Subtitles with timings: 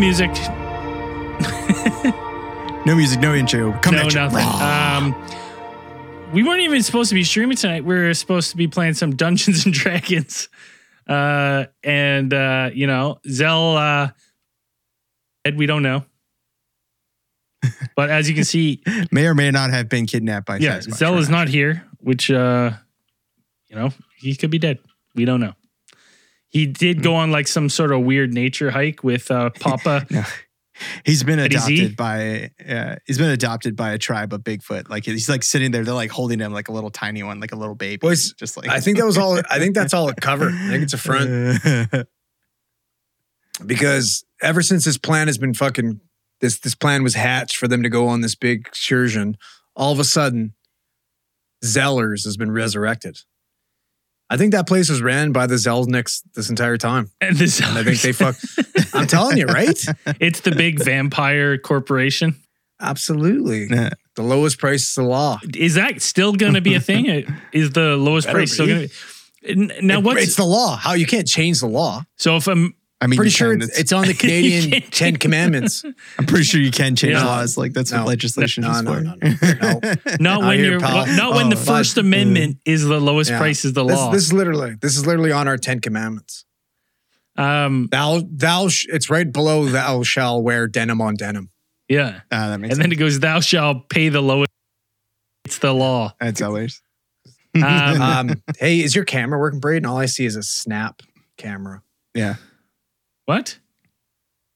[0.00, 0.30] music,
[2.86, 3.72] No music, no intro.
[3.82, 4.18] Come no at you.
[4.18, 4.46] nothing.
[4.46, 5.14] Um,
[6.32, 7.84] we weren't even supposed to be streaming tonight.
[7.84, 10.48] We were supposed to be playing some Dungeons and Dragons.
[11.06, 14.10] Uh, and uh, you know, Zell uh
[15.44, 16.04] Ed, we don't know.
[17.94, 20.94] But as you can see, May or may not have been kidnapped by yeah, Sasquatch
[20.94, 22.70] Zell is not here, which uh
[23.68, 24.78] you know, he could be dead.
[25.14, 25.52] We don't know.
[26.50, 30.06] He did go on like some sort of weird nature hike with uh Papa.
[30.10, 30.24] No.
[31.04, 34.88] He's been Eddie adopted by uh, he's been adopted by a tribe of Bigfoot.
[34.88, 37.52] Like he's like sitting there, they're like holding him like a little tiny one, like
[37.52, 37.98] a little baby.
[37.98, 39.38] Boys, just like I think that was all.
[39.50, 40.54] I think that's all it covered.
[40.54, 42.06] I think it's a front
[43.66, 46.00] because ever since this plan has been fucking
[46.40, 49.36] this this plan was hatched for them to go on this big excursion,
[49.76, 50.54] all of a sudden,
[51.64, 53.18] Zellers has been resurrected.
[54.32, 57.10] I think that place was ran by the Zelniks this entire time.
[57.20, 58.36] and this And I think they fuck.
[58.94, 59.78] I'm telling you, right?
[60.20, 62.36] it's the big vampire corporation.
[62.80, 63.66] Absolutely.
[63.70, 63.90] Yeah.
[64.14, 65.40] The lowest price is the law.
[65.54, 67.26] Is that still going to be a thing?
[67.52, 69.82] Is the lowest Better price still going to be?
[69.82, 70.76] Now It- what's it's the law.
[70.76, 72.04] How you can't change the law.
[72.16, 73.62] so if I'm I mean, Pretty sure can.
[73.62, 75.82] it's, it's on the Canadian Ten Commandments.
[76.18, 77.24] I'm pretty sure you can change Yeah.
[77.24, 77.56] laws.
[77.56, 78.00] Like that's No.
[78.00, 79.00] what legislation No, is no, for.
[79.00, 79.80] no, no,
[80.20, 81.06] not when you're pal.
[81.06, 83.38] not when the Oh, First but- Amendment is the lowest Yeah.
[83.38, 84.10] price is the This, law.
[84.12, 86.44] this is literally this is literally on our Ten Commandments.
[87.36, 91.48] um, Thou thou sh- it's right below thou shall wear denim on denim.
[91.88, 94.50] yeah, Ah, that makes and then it goes, "Thou shalt pay the lowest."
[95.46, 96.12] It's the law.
[96.20, 96.82] That's always.
[97.54, 99.86] Um, Um, hey, is your camera working, Braden?
[99.86, 101.00] All I see is a snap
[101.38, 101.82] camera.
[102.14, 102.34] yeah.
[103.30, 103.58] What?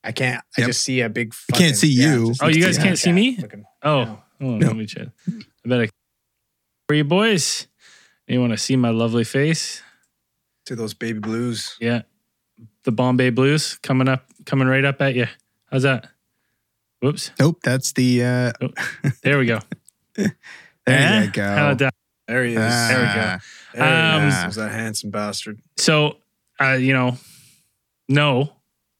[0.02, 0.42] I can't.
[0.56, 0.66] I Yep.
[0.68, 1.32] just see a big.
[1.52, 2.28] I can't see you.
[2.28, 3.36] just- Oh, you guys can't see me?
[3.40, 4.22] Looking- Oh, No.
[4.40, 4.66] oh, No.
[4.66, 5.08] let me check.
[5.28, 5.88] I bet I.
[6.88, 7.66] For you boys,
[8.26, 9.82] you want to see my lovely face?
[10.66, 11.76] to those baby blues.
[11.78, 12.02] Yeah,
[12.84, 15.26] the Bombay Blues coming up, coming right up at you.
[15.70, 16.08] How's that?
[17.00, 17.30] Whoops.
[17.38, 17.60] Nope.
[17.62, 18.22] That's the.
[18.24, 18.52] uh
[19.22, 19.60] There we go.
[20.16, 20.32] There
[20.86, 21.24] Eh?
[21.24, 21.42] you go.
[21.48, 21.94] How about that?
[22.28, 22.60] There he is.
[22.62, 22.88] Ah.
[22.88, 23.22] There we go.
[23.74, 24.34] There he Um, is.
[24.42, 25.60] There's that handsome bastard.
[25.76, 26.16] So,
[26.60, 27.18] uh, you know,
[28.08, 28.52] no,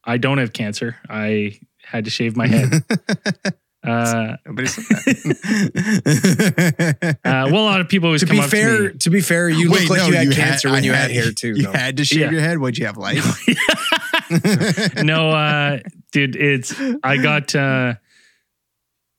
[0.06, 0.96] I don't have cancer.
[1.08, 2.84] I had to shave my head.
[3.86, 5.18] Uh, Nobody said that.
[7.22, 8.98] uh, well, a lot of people always To come be up fair, to me.
[8.98, 10.86] to be fair, you Wait, look like no, you had you cancer had- when I
[10.86, 11.48] you had, had- hair too.
[11.48, 11.72] You though.
[11.72, 12.30] had to shave Yeah.
[12.30, 12.58] your head.
[12.60, 13.18] What'd you have, light?
[15.04, 15.80] no, uh,
[16.12, 17.94] dude, it's I got uh,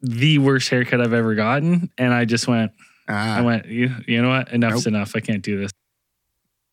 [0.01, 2.71] the worst haircut I've ever gotten, and I just went.
[3.07, 3.67] I Ah, went.
[3.67, 4.51] You, you know what?
[4.51, 4.95] Enough's Nope.
[4.95, 5.11] enough.
[5.15, 5.69] I can't do this.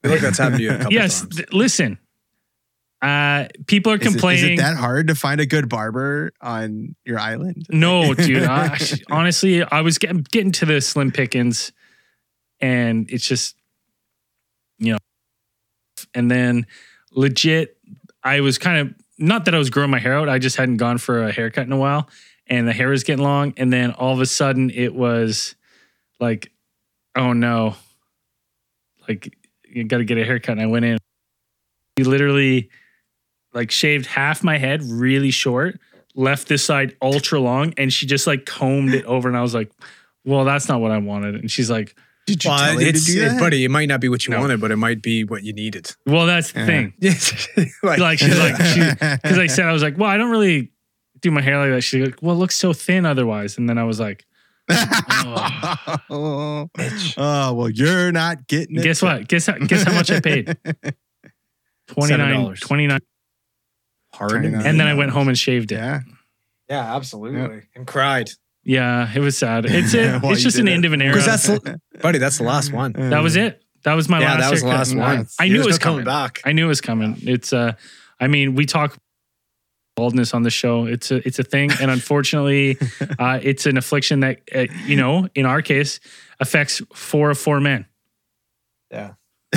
[0.02, 1.36] I feel like that's happened to you a couple yes, times.
[1.36, 1.98] th- listen.
[3.02, 4.38] Uh, people are complaining.
[4.38, 7.66] is, it, is it that hard to find a good barber on your island?
[7.68, 8.44] No, dude.
[8.44, 8.78] I,
[9.10, 11.72] honestly, I was getting getting to the slim pickings,
[12.60, 13.56] and it's just,
[14.78, 14.98] you know,
[16.14, 16.66] and then
[17.10, 17.76] legit,
[18.22, 20.28] I was kind of not that I was growing my hair out.
[20.28, 22.08] I just hadn't gone for a haircut in a while,
[22.46, 23.52] and the hair was getting long.
[23.56, 25.56] And then all of a sudden, it was
[26.20, 26.52] like,
[27.16, 27.74] oh no,
[29.08, 30.52] like you got to get a haircut.
[30.52, 30.98] And I went in.
[31.96, 32.70] He literally
[33.52, 35.78] like shaved half my head really short
[36.14, 39.54] left this side ultra long and she just like combed it over and I was
[39.54, 39.70] like,
[40.24, 41.34] well, that's not what I wanted.
[41.36, 41.94] And she's like,
[42.26, 43.40] Did you Well, tell her to do that?
[43.40, 44.40] buddy, it might not be what you No.
[44.40, 45.90] wanted, but it might be what you needed.
[46.06, 46.66] well, that's the Yeah.
[46.66, 46.94] thing.
[47.00, 47.48] Yes.
[47.82, 48.56] like, Like she's like,
[49.22, 50.70] because I said, I was like, well, I don't really
[51.20, 51.80] do my hair like that.
[51.82, 53.56] She's like, well, it looks so thin otherwise.
[53.58, 54.24] And then I was like,
[54.70, 56.68] oh,
[57.16, 58.82] oh, well, you're not getting it.
[58.82, 59.28] guess what?
[59.28, 60.56] Guess how, guess how much I paid?
[61.88, 62.60] 29, $7.
[62.60, 63.00] 29.
[64.14, 64.30] Hard.
[64.32, 64.66] 29.
[64.66, 65.76] And then I went home and shaved it.
[65.76, 66.00] Yeah.
[66.68, 67.62] Yeah, absolutely.
[67.74, 68.30] And cried.
[68.64, 69.66] Yeah, it was sad.
[69.68, 70.72] It's a, While it's just an it.
[70.72, 71.20] end of an era.
[71.20, 71.48] That's,
[72.00, 72.92] buddy, that's the last one.
[72.92, 73.60] that was it.
[73.84, 74.22] That was my last.
[74.22, 75.16] yeah, last that was the last one.
[75.18, 75.36] Nuts.
[75.40, 76.04] I knew There's it was no coming coming.
[76.04, 76.40] back.
[76.44, 77.16] I knew it was coming.
[77.22, 77.72] It's uh
[78.20, 78.96] I mean, we talk
[79.96, 80.86] baldness on the show.
[80.86, 82.78] It's a it's a thing and unfortunately
[83.18, 85.98] uh it's an affliction that uh, you know, in our case
[86.38, 87.86] affects four of four men,
[88.92, 89.14] Yeah.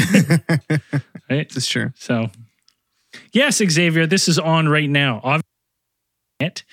[1.29, 1.47] right?
[1.47, 1.91] This is true.
[1.95, 2.29] So
[3.33, 5.39] Yes, Xavier, this is on right now.
[6.39, 6.63] It's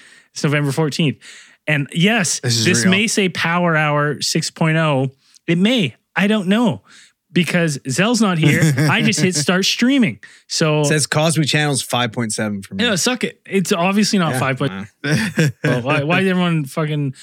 [0.43, 1.19] November 14th.
[1.67, 5.12] And yes, This this, may say Power Hour 6.0.
[5.47, 5.94] It may.
[6.17, 6.83] I don't know.
[7.33, 8.61] Because Zell's not here.
[8.91, 10.21] I just hit start streaming.
[10.49, 12.85] So It says Cosby Channel's 5.7 for me.
[12.85, 13.41] Yeah, suck it.
[13.47, 14.39] It's obviously not Yeah.
[14.41, 14.73] five point.
[14.73, 17.15] Uh, Well, why, why did everyone fucking?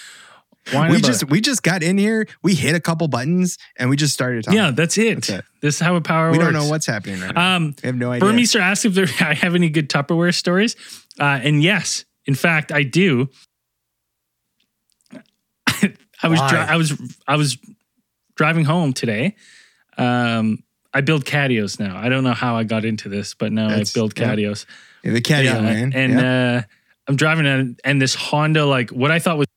[0.74, 2.28] We just we just got in here.
[2.44, 4.58] We hit a couple buttons and we just started talking.
[4.60, 5.16] yeah, that's it.
[5.16, 5.46] That's it.
[5.62, 6.52] This is how a power we works.
[6.52, 7.56] don't know what's happening right now.
[7.56, 8.28] Um, we have no idea.
[8.28, 10.76] Burmeister asked if there, I have any good Tupperware stories,
[11.20, 13.30] uh, and yes, in fact, I do.
[16.22, 17.58] I was dri- I was I was
[18.36, 19.36] driving home today.
[19.98, 20.64] Um,
[20.94, 21.98] I build catios now.
[21.98, 24.36] I don't know how I got into this, but now That's- I build yeah.
[24.36, 24.66] catios.
[25.04, 25.94] Yeah, the caddy Yeah, man.
[25.94, 26.58] and yeah.
[26.58, 26.62] uh,
[27.08, 29.48] I'm driving it, and this Honda, like what I thought was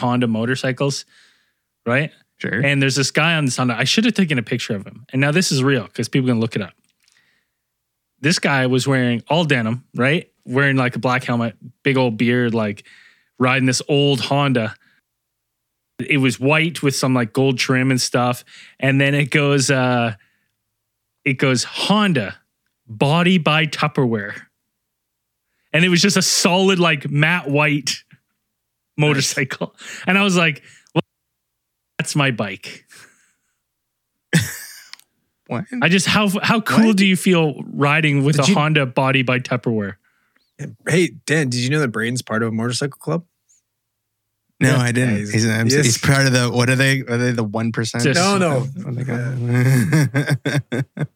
[0.00, 1.04] Honda motorcycles,
[1.86, 2.10] right?
[2.38, 2.64] sure.
[2.64, 3.76] And there's this guy on this Honda.
[3.76, 5.06] I should have taken a picture of him.
[5.12, 6.74] And now this is real because people can look it up.
[8.20, 10.30] This guy was wearing all denim, right?
[10.44, 12.84] Wearing like a black helmet, big old beard, like
[13.38, 14.74] riding this old Honda.
[15.98, 18.44] It was white with some like gold trim and stuff.
[18.80, 20.14] And then it goes, uh,
[21.24, 22.36] it goes Honda
[22.86, 24.42] body by Tupperware.
[25.72, 28.03] And it was just a solid, like matte white
[28.96, 29.74] motorcycle.
[30.06, 30.62] And I was like,
[30.94, 31.02] well,
[31.98, 32.86] that's my bike.
[35.46, 35.64] What?
[35.82, 36.96] I just how how cool What?
[36.96, 39.96] do you feel riding with Did a you- Honda body by Tupperware?
[40.88, 43.26] Hey, Dan, did you know that Braden's part of a motorcycle club?
[44.58, 44.78] no, Yeah.
[44.80, 45.10] I didn't.
[45.10, 45.76] Yeah, he's- he's, an MC.
[45.76, 45.84] yes.
[45.84, 46.50] he's part of the.
[46.50, 47.00] What are they?
[47.02, 48.04] Are they the one percent?
[48.04, 48.66] Just- No, no.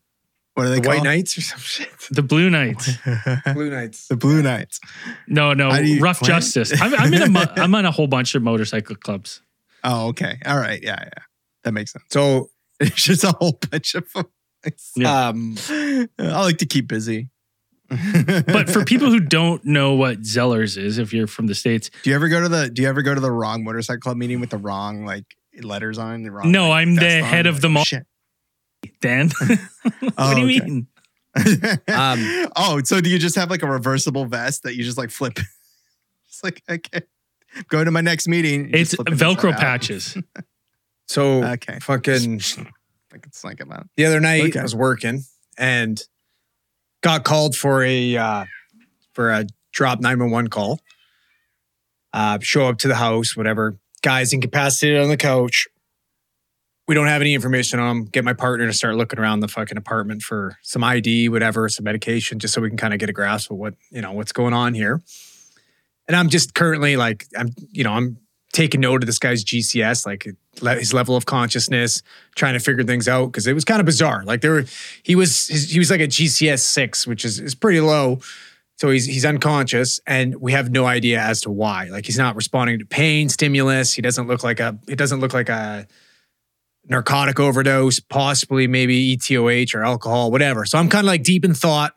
[0.59, 0.87] What are they called?
[0.87, 1.05] what are they The White?
[1.05, 1.89] Knights or some shit.
[2.11, 2.91] The Blue Knights.
[3.55, 4.09] Blue Knights.
[4.09, 4.81] the Blue Knights.
[5.27, 6.29] No, no, How do you- Rough what?
[6.29, 6.73] Justice.
[6.81, 9.41] I'm, I'm in a mo- I'm in a whole bunch of motorcycle clubs.
[9.85, 10.39] Oh, okay.
[10.45, 10.83] All right.
[10.83, 11.23] Yeah, yeah.
[11.65, 12.05] That makes sense.
[12.11, 12.51] So,
[12.81, 14.27] It's just a whole bunch of them.
[14.97, 15.29] Yeah.
[15.29, 17.31] um, I like to keep busy.
[17.91, 22.11] But for people who don't know what Zellers is, if you're from the states, do
[22.11, 24.41] you ever go to the do you ever go to the wrong motorcycle club meeting
[24.41, 25.25] with the wrong like
[25.63, 27.29] letters on the wrong No, like, I'm the vest on?
[27.31, 28.07] head of Like, the mo- shit.
[29.01, 29.31] Dan,
[30.01, 30.69] what Oh, do you okay.
[30.71, 30.87] mean?
[31.89, 35.11] Um, oh, so do you just have like a reversible vest that you just like
[35.11, 35.39] flip?
[36.27, 37.01] It's like okay,
[37.69, 38.71] go to my next meeting.
[38.73, 40.17] It's just flip it Velcro patches.
[41.07, 42.41] so Okay, fucking
[43.13, 43.81] I can think about.
[43.83, 43.87] it.
[43.97, 44.61] the other night Okay.
[44.61, 45.23] I was working
[45.57, 46.01] and
[47.01, 48.45] got called for a uh,
[49.15, 50.81] for a drop 911 call.
[52.13, 53.77] Uh, show up to the house, whatever.
[54.03, 55.67] Guy's incapacitated on the couch.
[56.89, 58.05] We don't have any information on him.
[58.07, 61.85] Get my partner to start looking around the fucking apartment for some ID, whatever, some
[61.85, 64.33] medication, just so we can kind of get a grasp of what you know what's
[64.33, 65.03] going on here.
[66.09, 68.17] And I'm just currently like I'm, you know, I'm
[68.53, 70.27] taking note of this guy's GCS, like
[70.79, 72.03] his level of consciousness,
[72.35, 74.25] trying to figure things out because it was kind of bizarre.
[74.25, 74.65] Like there were,
[75.03, 78.21] he was his, he was like a GCS six, which is is pretty low.
[78.77, 81.89] So he's he's unconscious, and we have no idea as to why.
[81.89, 83.93] Like he's not responding to pain, stimulus.
[83.93, 84.79] He doesn't look like a.
[84.89, 85.87] It doesn't look like a
[86.89, 90.65] narcotic overdose, possibly maybe ETOH or alcohol, whatever.
[90.65, 91.95] So I'm kind of like deep in thought,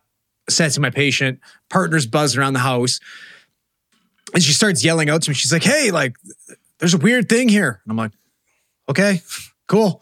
[0.47, 1.39] assessing my patient.
[1.69, 2.99] Partner's buzzing around the house,
[4.33, 5.33] and she starts yelling out to me.
[5.33, 6.15] She's like, "Hey, like,
[6.79, 8.11] there's a weird thing here." And I'm like,
[8.89, 9.21] "Okay,
[9.67, 10.01] cool."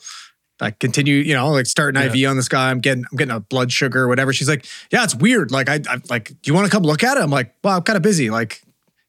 [0.62, 2.70] I continue, you know, like start an IV on this guy.
[2.70, 4.34] I'm getting, I'm getting a blood sugar or whatever.
[4.34, 5.52] She's like, "Yeah, it's weird.
[5.52, 7.78] Like, I, I like, do you want to come look at it?" I'm like, "Well,
[7.78, 8.30] I'm kind of busy.
[8.30, 8.62] Like,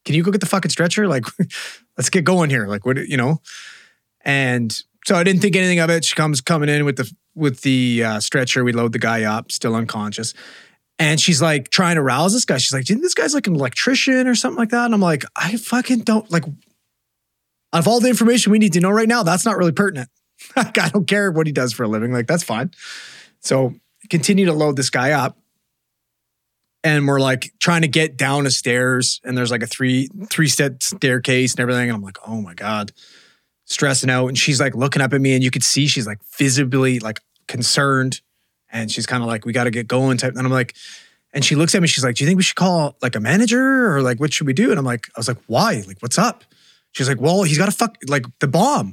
[0.05, 1.09] can you go get the fucking stretcher?
[1.09, 1.25] Like,
[1.97, 2.67] let's get going here.
[2.67, 3.41] Like, what, you know?"
[4.23, 6.05] And so I didn't think anything of it.
[6.05, 8.65] She comes coming in with the with the uh, stretcher.
[8.65, 10.35] We load the guy up, still unconscious.
[10.99, 12.59] And she's like trying to rouse this guy.
[12.59, 15.01] She's like, "Do you this guy's like an electrician or something like that?" And I'm
[15.01, 16.45] like, "I fucking don't like."
[17.73, 20.11] Of all the information we need to know right now, that's not really pertinent.
[20.57, 22.13] Like, I don't care what he does for a living.
[22.13, 22.71] Like, that's fine.
[23.41, 23.75] So
[24.09, 25.39] continue to load this guy up.
[26.83, 30.49] And we're like trying to get down the stairs, and there's like a three three
[30.49, 31.91] step staircase and everything.
[31.91, 32.93] And I'm like, oh my God,
[33.71, 34.27] stressing out.
[34.29, 37.21] And she's like looking up at me, and you could see she's like visibly like
[37.49, 38.21] concerned.
[38.73, 40.35] And she's kind of like, we got to get going type.
[40.37, 40.77] And I'm like,
[41.33, 43.21] and she looks at me, she's like, Do you think we should call like a
[43.21, 44.71] manager or like what should we do?
[44.71, 45.83] And I'm like, I was like, why?
[45.87, 46.45] Like, what's up?
[46.93, 48.93] She's like, Well, he's got to fuck like the bomb.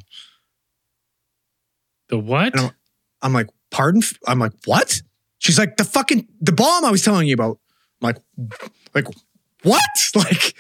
[2.09, 2.57] The what?
[2.57, 2.71] I'm-
[3.21, 4.03] I'm like, pardon?
[4.27, 5.01] I'm like, what?
[5.39, 7.57] She's like, the fucking the bomb I was telling you about.
[8.01, 8.17] I'm like,
[8.93, 9.05] like
[9.63, 9.81] what?
[10.15, 10.55] Like,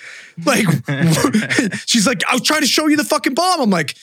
[0.45, 0.67] like
[1.87, 3.59] she's like, I was trying to show you the fucking bomb.
[3.59, 3.97] I'm like,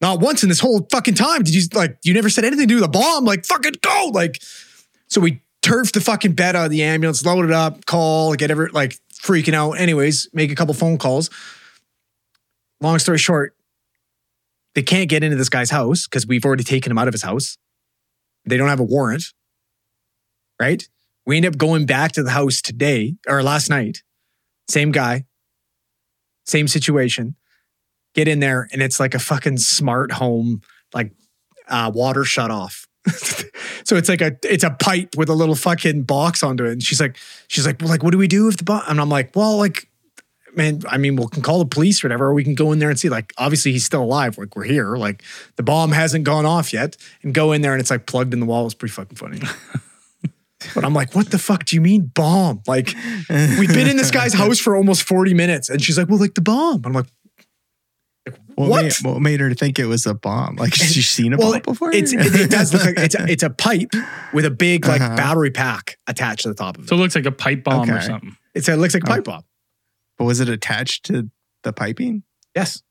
[0.00, 2.74] not once in this whole fucking time did you like you never said anything to
[2.74, 3.24] do with the bomb.
[3.24, 4.10] Like, fucking go.
[4.12, 4.42] Like,
[5.06, 8.50] so we turfed the fucking bed out of the ambulance, load it up, call, get
[8.50, 9.72] ever like freaking out.
[9.72, 11.30] Anyways, make a couple phone calls.
[12.80, 13.54] Long story short,
[14.74, 17.22] they can't get into this guy's house because we've already taken him out of his
[17.22, 17.58] house.
[18.44, 19.24] They don't have a warrant,
[20.60, 20.86] right?
[21.26, 24.02] We end up going back to the house today or last night.
[24.68, 25.24] Same guy,
[26.46, 27.36] same situation.
[28.14, 30.60] Get in there, and it's like a fucking smart home,
[30.94, 31.12] like
[31.68, 32.86] uh, water shut off.
[33.84, 36.72] so it's like a it's a pipe with a little fucking box onto it.
[36.72, 37.16] And she's like,
[37.48, 38.82] she's like, well, like, what do we do if the bo-?
[38.86, 39.88] And I'm like, well, like,
[40.54, 42.78] man, I mean, we can call the police or whatever, or we can go in
[42.78, 43.08] there and see.
[43.08, 44.38] Like, obviously, he's still alive.
[44.38, 44.96] Like, we're here.
[44.96, 45.22] Like,
[45.56, 46.96] the bomb hasn't gone off yet.
[47.22, 48.66] And go in there and it's like plugged in the wall.
[48.66, 49.40] It's pretty fucking funny.
[50.74, 52.62] but I'm like, what the fuck do you mean bomb?
[52.66, 52.94] Like,
[53.28, 55.68] we've been in this guy's house for almost 40 minutes.
[55.70, 56.82] And she's like, well, like the bomb.
[56.84, 57.06] I'm like,
[58.26, 58.82] like, What, What?
[58.84, 60.56] Made, what made her think it was a bomb?
[60.56, 61.92] Like, has she seen a Well, bomb before?
[61.92, 63.90] It's it, it does look like it's a, it's a pipe
[64.32, 65.16] with a big like Uh-huh.
[65.16, 66.88] battery pack attached to the top of it.
[66.88, 68.36] So it looks like a pipe bomb or something.
[68.54, 69.14] It's it looks like a Oh.
[69.14, 69.42] pipe bomb.
[70.18, 71.30] but was it attached to
[71.64, 72.22] the piping?
[72.54, 72.82] Yes,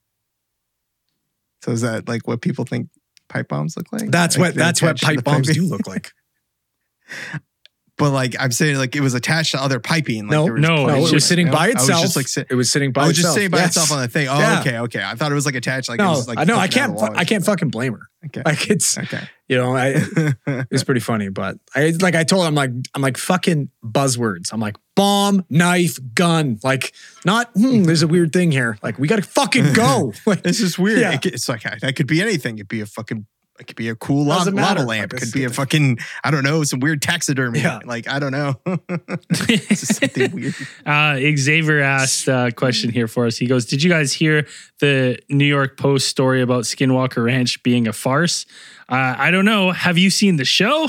[1.64, 2.90] So is that like what people think
[3.30, 4.10] pipe bombs look like?
[4.12, 5.62] that's Like what that's what pipe bombs piping?
[5.64, 6.12] do look like.
[7.98, 10.24] But like I'm saying, like it was attached to other piping.
[10.24, 11.52] Like No, there was no, No, it was like, sitting no?
[11.52, 12.02] by I was itself.
[12.02, 13.36] just like sit- it was sitting by I was just itself.
[13.36, 13.68] sitting by Yes.
[13.68, 14.28] itself on the thing.
[14.28, 14.60] Oh, Yeah.
[14.62, 15.04] okay, okay.
[15.04, 15.88] I thought it was like attached.
[15.88, 16.98] Like it No, was like I I can't.
[16.98, 18.08] fu- I can't fucking blame her.
[18.26, 18.42] Okay.
[18.46, 19.22] Like it's Okay.
[19.50, 20.04] you know I
[20.72, 24.52] it's pretty funny, but I like I told him like I'm like fucking buzzwords.
[24.54, 26.60] I'm like bomb, knife, gun.
[26.64, 26.94] Like
[27.26, 28.78] not hmm, there's a weird thing here.
[28.82, 30.14] Like we gotta fucking go.
[30.26, 31.00] Like It's just weird.
[31.02, 31.14] Yeah.
[31.14, 32.56] It it's like that could be anything.
[32.58, 33.28] It'd be a fucking.
[33.60, 35.14] It could be a cool lava, lava lamp.
[35.14, 36.00] It could be a fucking.
[36.24, 36.64] I don't know.
[36.64, 37.60] Some weird taxidermy.
[37.60, 37.80] Yeah.
[37.86, 38.56] Like I don't know.
[39.30, 40.56] it's something weird.
[40.84, 43.38] Uh, Xavier asked a question here for us.
[43.38, 44.48] He goes, Did you guys hear
[44.80, 48.48] the New York Post story about Skinwalker Ranch being a farce?
[48.90, 49.72] Uh, I don't know.
[49.72, 50.88] Have you seen the show?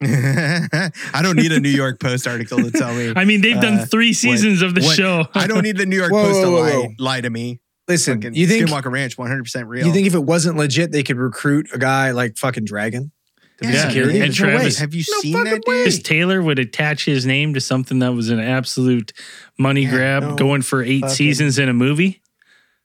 [0.02, 3.12] I don't need a New York Post article to tell me.
[3.14, 5.26] I mean, they've done Uh, three seasons of the what- show.
[5.34, 6.88] I don't need the New York Whoa, Post whoa, to whoa, lie, whoa.
[6.98, 7.60] lie to me.
[7.90, 9.86] Listen, Fucking you think Skinwalker Ranch 100% real.
[9.86, 13.12] you think if it wasn't legit, they could recruit a guy like fucking Dragon
[13.58, 14.20] to be Yeah, security?
[14.20, 15.50] and There's no Have you No seen that way.
[15.50, 15.64] dude?
[15.64, 19.12] Chris Taylor would attach his name to something that was an absolute
[19.58, 22.22] money Yeah, grab no going for eight fucking- seasons in a movie.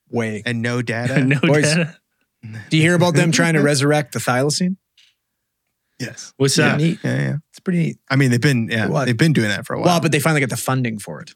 [0.09, 0.43] way.
[0.45, 1.19] And no data?
[1.25, 1.63] no Boys.
[1.63, 1.97] data.
[2.69, 4.75] Do you hear about them trying to resurrect the thylacine?
[5.99, 6.33] Yes.
[6.37, 6.77] What's Yeah, that?
[6.77, 6.99] neat.
[7.03, 7.35] Yeah, yeah.
[7.51, 7.97] It's pretty neat.
[8.09, 9.05] I mean, they've been yeah, What?
[9.05, 9.85] they've been doing that for a while.
[9.85, 11.31] Well, but they finally got the funding for it.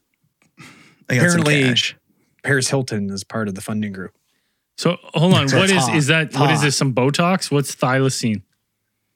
[1.08, 1.96] They got some apparently- cash.
[2.42, 4.14] Paris Hilton is part of the funding group.
[4.78, 5.48] So hold on.
[5.48, 5.96] So what it's is hot.
[5.96, 6.34] is that?
[6.34, 6.76] What is this?
[6.76, 7.50] Some Botox?
[7.50, 8.42] What's thylacine?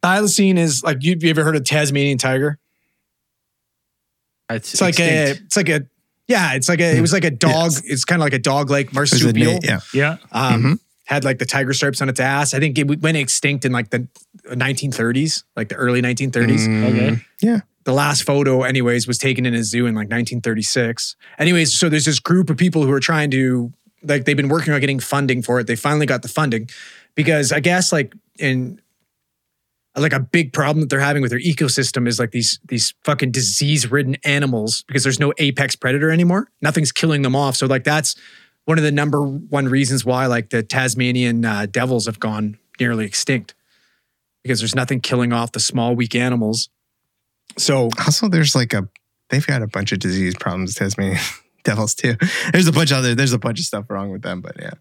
[0.03, 2.59] Thylacine is like you, you ever heard of Tasmanian tiger?
[4.51, 5.87] It's, It's like a it's like a
[6.29, 7.73] yeah, it's like a it was like a dog.
[7.73, 7.83] Yes.
[7.85, 9.59] It's kind of like a dog like There's a marsupial.
[9.63, 9.81] yeah.
[9.95, 10.17] yeah.
[10.33, 10.79] um, Mhm.
[11.05, 12.55] Had like the tiger stripes on its ass.
[12.55, 14.09] I think it went extinct in like the
[14.47, 16.67] 1930s, like the early 1930s.
[16.67, 16.85] Mm.
[16.89, 17.25] Okay.
[17.41, 17.61] Yeah.
[17.85, 21.17] The last photo, anyways, was taken in a zoo in like 1936.
[21.39, 24.73] Anyways, so there's this group of people who are trying to like they've been working
[24.73, 25.67] on getting funding for it.
[25.67, 26.69] They finally got the funding
[27.15, 28.81] because I guess like in
[29.97, 33.31] like a big problem that they're having with their ecosystem is like these these fucking
[33.31, 36.49] disease ridden animals because there's no apex predator anymore.
[36.63, 37.57] Nothing's killing them off.
[37.57, 38.17] So like that's
[38.65, 43.05] one of the number one reasons why like the Tasmanian uh, devils have gone nearly
[43.05, 43.55] extinct
[44.43, 46.69] because there's nothing killing off the small weak animals.
[47.59, 48.89] So Also, there's like a
[49.31, 50.75] they've got a bunch of disease problems.
[50.75, 51.19] Tasmanian
[51.65, 52.15] devils too.
[52.53, 53.15] There's a bunch of other.
[53.15, 54.75] There's a bunch of stuff wrong with them, but yeah.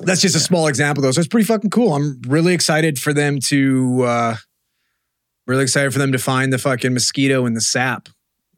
[0.00, 1.10] that's just a small example though.
[1.10, 1.94] So it's pretty fucking cool.
[1.94, 4.36] I'm really excited for them to uh
[5.46, 8.08] really excited for them to find the fucking mosquito and the sap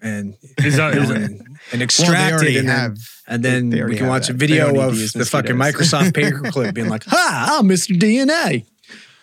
[0.04, 2.96] and Is that, you is know, that- and, and extract already it and then, have.
[3.26, 4.38] and then we can watch a that.
[4.38, 5.56] They video of to use the fucking.
[5.56, 7.99] Microsoft paperclip being like, "Ha, I'm Mr.
[7.99, 8.66] DNA."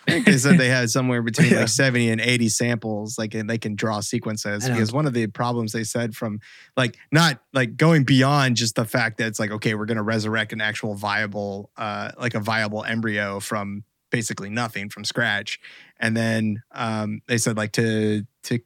[0.07, 1.59] they said they had somewhere between Yeah.
[1.59, 5.27] like 70 and 80 samples like and they can draw sequences because one of the
[5.27, 6.39] problems they said from
[6.75, 10.03] like not like going beyond just the fact that it's like okay we're going to
[10.03, 15.59] resurrect an actual viable uh like a viable embryo from basically nothing from scratch
[16.00, 18.59] and then um they said like to to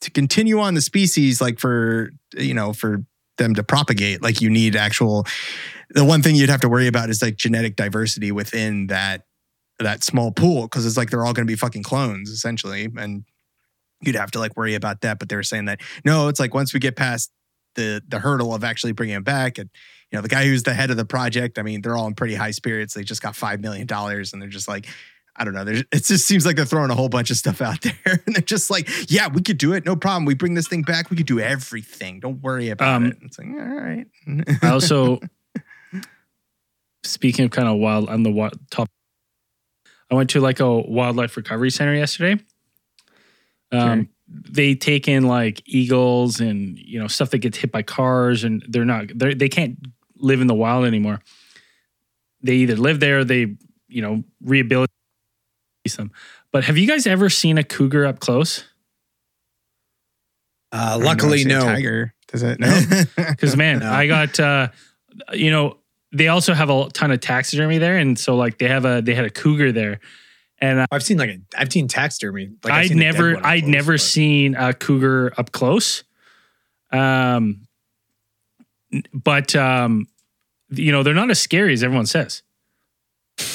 [0.00, 3.04] to continue on the species like for you know for
[3.38, 5.26] them to propagate like you need actual
[5.90, 9.22] the one thing you'd have to worry about is like genetic diversity within that
[9.78, 13.24] that small pool because it's like they're all going to be fucking clones essentially and
[14.02, 16.54] you'd have to like worry about that but they were saying that no it's like
[16.54, 17.30] once we get past
[17.76, 19.70] the the hurdle of actually bringing it back and
[20.10, 22.14] you know the guy who's the head of the project i mean they're all in
[22.14, 24.86] pretty high spirits they just got five million dollars and they're just like
[25.36, 25.64] I don't know.
[25.64, 27.94] There's, it just seems like they're throwing a whole bunch of stuff out there,
[28.26, 30.24] and they're just like, "Yeah, we could do it, no problem.
[30.24, 31.10] We bring this thing back.
[31.10, 32.20] We could do everything.
[32.20, 34.06] Don't worry about Um, it." It's like, all right.
[34.62, 35.20] I also,
[37.04, 38.88] speaking of kind of wild, on the top,
[40.10, 42.42] I went to like a wildlife recovery center yesterday.
[43.72, 48.44] Um, they take in like eagles and you know stuff that gets hit by cars,
[48.44, 49.78] and they're not they they can't
[50.16, 51.20] live in the wild anymore.
[52.42, 53.56] They either live there, they
[53.88, 54.90] you know rehabilitate
[55.88, 56.12] them.
[56.52, 58.64] But have you guys ever seen a cougar up close?
[60.72, 61.60] Uh, I don't know, luckily, I a no.
[61.64, 62.14] Tiger.
[62.28, 62.60] Does it?
[62.60, 62.80] No.
[63.16, 63.90] Because man, No.
[63.90, 64.68] I got uh,
[65.32, 65.78] you know
[66.12, 69.14] they also have a ton of taxidermy there, and so like they have a they
[69.14, 70.00] had a cougar there,
[70.60, 72.50] and uh, I've seen like a, I've seen taxidermy.
[72.62, 76.04] Like I've I'd seen never I'd close, never but- seen a cougar up close,
[76.92, 77.62] um,
[79.12, 80.06] but um,
[80.70, 82.42] you know they're not as scary as everyone says.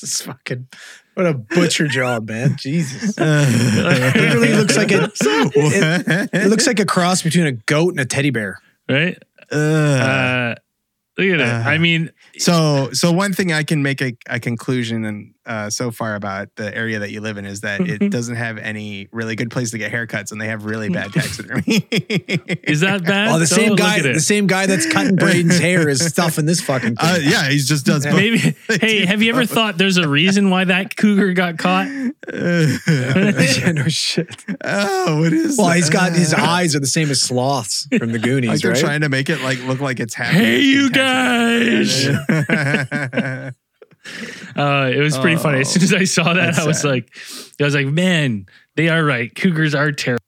[0.00, 0.68] This is fucking
[1.14, 2.56] what a butcher job, man.
[2.58, 3.14] Jesus.
[3.18, 8.00] it Literally looks like a- it, It looks like a cross between a goat and
[8.00, 8.58] a teddy bear.
[8.88, 9.16] Right?
[9.50, 10.54] uh, Uh,
[11.18, 11.42] Look at it.
[11.42, 15.70] Uh, I mean, So, so one thing I can make a, a conclusion and uh,
[15.70, 19.08] so far about the area that you live in is that it doesn't have any
[19.12, 21.62] really good place to get haircuts, and they have really bad taxidermy.
[22.64, 23.28] is that bad?
[23.28, 23.56] Oh, the though?
[23.56, 27.10] same guy, the same guy that's cutting Braden's hair is stuffing this fucking thing.
[27.10, 28.04] Uh, yeah, he just does.
[28.06, 28.14] both.
[28.14, 28.54] Maybe.
[28.68, 31.86] Hey, have you ever thought there's a reason why that cougar got caught?
[32.32, 34.44] yeah, no shit.
[34.64, 35.58] oh, what is?
[35.58, 38.72] Well, he's got his eyes are the same as sloths from the Like Goonies, they're
[38.72, 38.80] right?
[38.80, 40.42] trying to make it like look like it's happening.
[40.42, 42.06] Hey, you guys!
[44.56, 45.60] Uh, it was pretty funny.
[45.60, 46.88] As soon as I saw that, I was sad.
[46.88, 47.16] like,
[47.60, 49.32] I was like, man, they are right.
[49.34, 50.18] Cougars are terrible.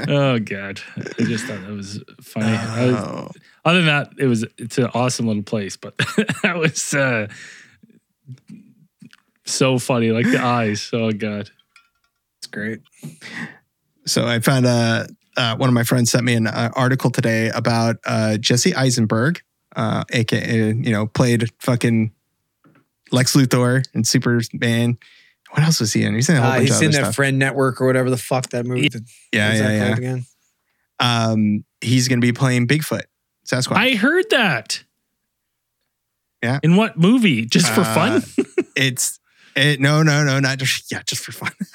[0.09, 2.47] Oh god, I just thought that was funny.
[2.57, 3.31] I was- Oh.
[3.67, 5.97] other than that, it was it's an awesome little place, but
[6.43, 7.27] that was uh,
[9.45, 10.11] so funny.
[10.11, 10.89] Like the eyes.
[10.93, 11.51] Oh god.
[12.39, 12.81] It's great.
[14.07, 17.51] So I found uh, uh, one of my friends sent me an uh, article today
[17.51, 19.43] about uh, Jesse Eisenberg,
[19.77, 22.13] uh, aka you know played fucking
[23.11, 24.99] Lex Luthor and Superman.
[25.51, 26.15] What else was he in?
[26.15, 27.15] He's in a whole Uh, bunch he's of in other that stuff.
[27.15, 28.89] Friend Network or whatever the fuck that movie.
[29.33, 29.87] yeah, that yeah, yeah.
[29.87, 30.25] called Again?
[31.01, 33.03] Um, he's going to be playing Bigfoot,
[33.47, 33.77] Sasquatch.
[33.77, 34.85] I heard that.
[36.43, 36.59] Yeah.
[36.63, 37.45] In what movie?
[37.45, 38.23] Just for Uh, fun?
[38.77, 39.21] it's
[39.55, 41.53] it, no, no, no, not just yeah, just for fun.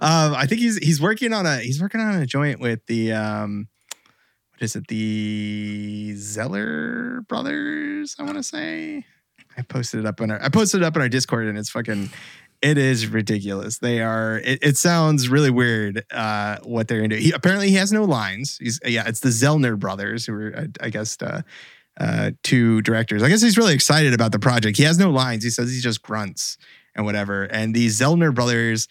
[0.00, 3.12] um, I think he's he's working on a he's working on a joint with the
[3.12, 3.68] um,
[4.62, 4.86] what is it?
[4.86, 8.14] The Zeller brothers.
[8.16, 9.04] I want to say.
[9.58, 11.70] I posted it up on our I posted it up on our Discord, and it's
[11.70, 12.10] fucking.
[12.62, 13.78] It is ridiculous.
[13.78, 14.38] They are.
[14.38, 16.04] It, it sounds really weird.
[16.12, 17.16] Uh, what they're do.
[17.16, 18.56] He apparently he has no lines.
[18.60, 19.02] He's yeah.
[19.08, 21.42] It's the Zellner brothers who are I, I guess uh,
[21.98, 23.24] uh, two directors.
[23.24, 24.76] I guess he's really excited about the project.
[24.76, 25.42] He has no lines.
[25.42, 26.56] He says he just grunts
[26.94, 27.42] and whatever.
[27.42, 28.86] And these Zellner brothers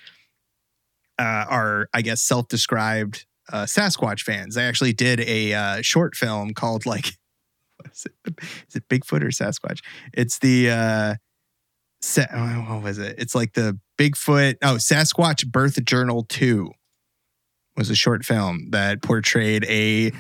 [1.18, 4.56] uh, are, I guess, self-described uh, Sasquatch fans.
[4.56, 7.06] They actually did a uh, short film called like,
[7.78, 8.34] what is it?
[8.70, 9.80] Is it Bigfoot or Sasquatch?
[10.14, 11.16] It's the uh,
[12.34, 13.16] oh, what was it?
[13.18, 14.56] It's like the Bigfoot.
[14.62, 16.72] Oh, Sasquatch Birth Journal Two
[17.78, 20.12] was a short film that portrayed a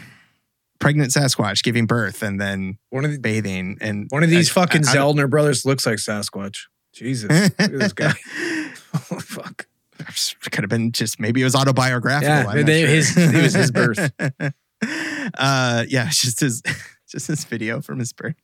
[0.80, 4.54] pregnant Sasquatch giving birth and then One of the, bathing and one of these I-
[4.54, 6.58] fucking I- I Zellner brothers looks like Sasquatch.
[6.94, 8.13] Jesus, look at this guy.
[8.94, 9.67] oh fuck.
[10.51, 12.55] could have been just maybe it was autobiographical.
[12.55, 12.89] Yeah, they- sure.
[12.89, 14.11] his- it was his birth.
[15.37, 16.61] uh, yeah, just his
[17.09, 18.35] just his video from his birth.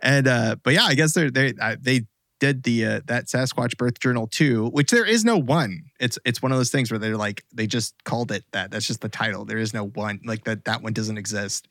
[0.00, 2.02] And uh, but yeah, I guess they uh, they
[2.40, 5.84] did the uh, that Sasquatch Birth Journal too, which there is no one.
[6.00, 8.70] It's it's one of those things where they're like they just called it that.
[8.70, 9.44] That's just the title.
[9.44, 10.64] There is no one like that.
[10.64, 11.68] That one doesn't exist.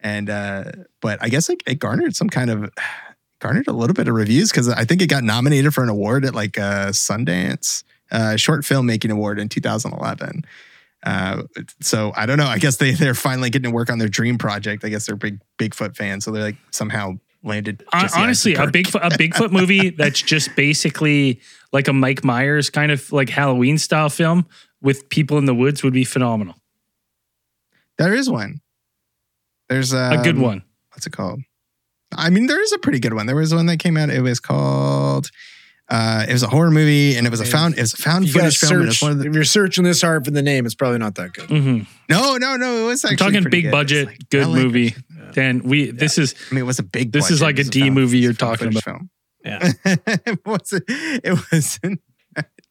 [0.00, 0.64] And uh,
[1.00, 2.70] but I guess like it garnered some kind of
[3.40, 6.24] garnered a little bit of reviews because I think it got nominated for an award
[6.24, 10.44] at like uh, Sundance uh, short filmmaking award in 2011.
[11.02, 11.42] Uh,
[11.80, 12.46] so I don't know.
[12.46, 14.84] I guess they they're finally getting to work on their dream project.
[14.84, 17.84] I guess they're big Bigfoot fans, so they're like somehow landed.
[17.92, 18.66] Jesse Honestly, a.
[18.66, 21.40] Bigfoot, a Bigfoot movie that's just basically
[21.72, 24.46] like a Mike Myers kind of like Halloween style film
[24.80, 26.56] with people in the woods would be phenomenal.
[27.98, 28.60] There is one.
[29.68, 30.64] There's A good um, one.
[30.90, 31.40] What's it called?
[32.16, 33.26] I mean, there is a pretty good one.
[33.26, 34.10] There was one that came out.
[34.10, 35.30] It was called.
[35.94, 37.74] Uh, it was a horror movie, and it was a Man, found.
[37.78, 38.86] It was a found You gotta footage film.
[38.90, 39.02] search.
[39.02, 41.32] one of the, if you're searching this hard for the name, it's probably not that
[41.34, 41.48] good.
[41.48, 41.82] Mm-hmm.
[42.08, 42.84] no, no, no.
[42.84, 43.70] It was I'm talking big good.
[43.72, 44.90] budget, like good LA movie.
[44.90, 45.32] production.
[45.34, 47.12] Dan, we this is I mean, it was a big.
[47.12, 48.82] This is like It a was D found- movie you're talking about.
[48.84, 49.10] Film.
[49.44, 49.72] Yeah.
[49.84, 50.84] it wasn't.
[50.88, 52.00] It wasn't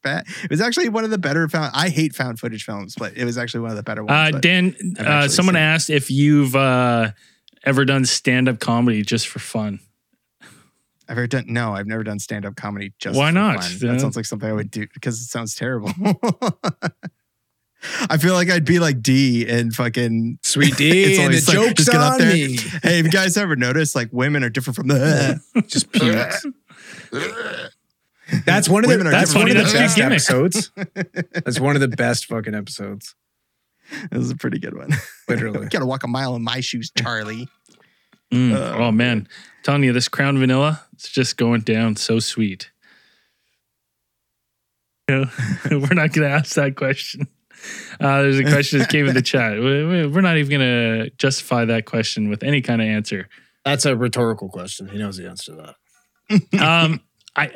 [0.02, 0.26] bad.
[0.44, 1.72] It was actually one of the better found.
[1.76, 4.36] I hate found footage films, but it was actually one of the better ones.
[4.36, 4.76] uh, Dan.
[5.00, 7.12] Uh, someone seen asked if you've uh,
[7.64, 9.80] ever done stand up comedy just for fun.
[11.10, 11.46] I've ever done.
[11.48, 12.94] No, I've never done stand up comedy.
[13.00, 13.64] Just Why for not?
[13.64, 13.72] fun.
[13.82, 13.92] Yeah.
[13.94, 15.92] That sounds like something I would do because it sounds terrible.
[18.10, 20.40] I feel like I'd be like Dee and fucking.
[20.42, 22.34] Sweet Dee, It's and the like, joke's just get up on there.
[22.34, 22.58] me.
[22.82, 25.42] Hey, have you guys ever noticed like women are different from the?
[25.68, 26.46] Just pukes.
[28.46, 29.50] That's one of the that's different.
[29.50, 30.72] one of the That's a good best episodes.
[31.34, 33.16] That's one of the best fucking episodes.
[34.12, 34.90] This is a pretty good one.
[35.28, 35.64] Literally.
[35.64, 37.50] You gotta walk a mile in my shoes, Charlie.
[38.34, 38.54] Mm.
[38.54, 39.28] Uh, oh man,
[39.64, 42.72] telling you this Crown Vanilla, it's just going down so sweet.
[45.10, 45.26] You
[45.70, 47.28] know, we're not going to ask that question.
[48.00, 49.54] Uh, there's a question that came in the chat.
[49.60, 50.62] We- we- We're not even going
[51.06, 53.30] to justify that question with any kind of answer.
[53.66, 54.88] That's a rhetorical question.
[54.90, 55.76] He knows the answer to that.
[56.60, 57.02] Um,
[57.36, 57.52] I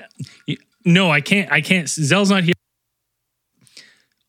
[0.85, 1.51] no, I can't.
[1.51, 1.87] I can't.
[1.89, 2.53] Zell's not here.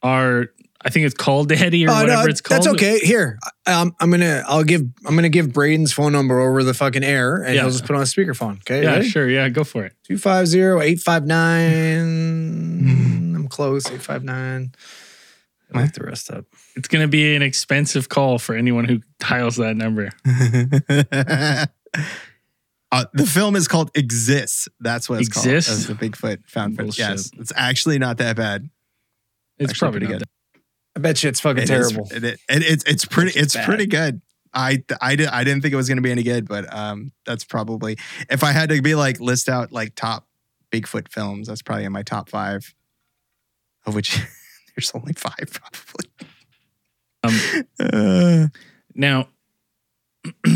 [0.02, 0.46] Our
[0.80, 2.62] I think it's Call Daddy or Oh, whatever no, it's called.
[2.62, 3.00] That's okay.
[3.00, 4.44] Here, um, I'm gonna.
[4.46, 4.82] I'll give.
[5.04, 7.62] I'm gonna give Braden's phone number over the fucking air, and Yeah.
[7.62, 8.58] he'll just put on a speakerphone.
[8.60, 8.82] Okay.
[8.84, 9.08] Yeah, ready?
[9.08, 9.28] sure.
[9.28, 9.94] Yeah, go for it.
[10.04, 13.34] 250 859.
[13.36, 13.86] I'm close.
[13.86, 14.72] 859
[15.74, 16.44] I looked the rest up.
[16.76, 20.08] It's going to be an expensive call for anyone who dials that number.
[22.90, 24.66] uh, the film is called Exists.
[24.80, 25.68] That's what it's Exists?
[25.86, 25.98] called.
[25.98, 26.98] That's the Bigfoot found footage.
[26.98, 28.70] Yes, it's actually not that bad.
[29.58, 30.22] It's Actually probably good.
[30.98, 32.08] I bet you it's fucking It is- terrible.
[32.11, 34.20] it- it- it's it's pretty It's it's pretty good.
[34.52, 37.12] I I did I didn't think it was going to be any good, but um,
[37.24, 37.96] that's probably
[38.30, 40.26] if I had to be like list out like top
[40.72, 42.74] Bigfoot films, that's probably in my top five,
[43.87, 44.18] of which
[44.76, 46.11] there's only five probably.
[47.22, 48.48] Um, Uh,
[48.94, 49.28] Now,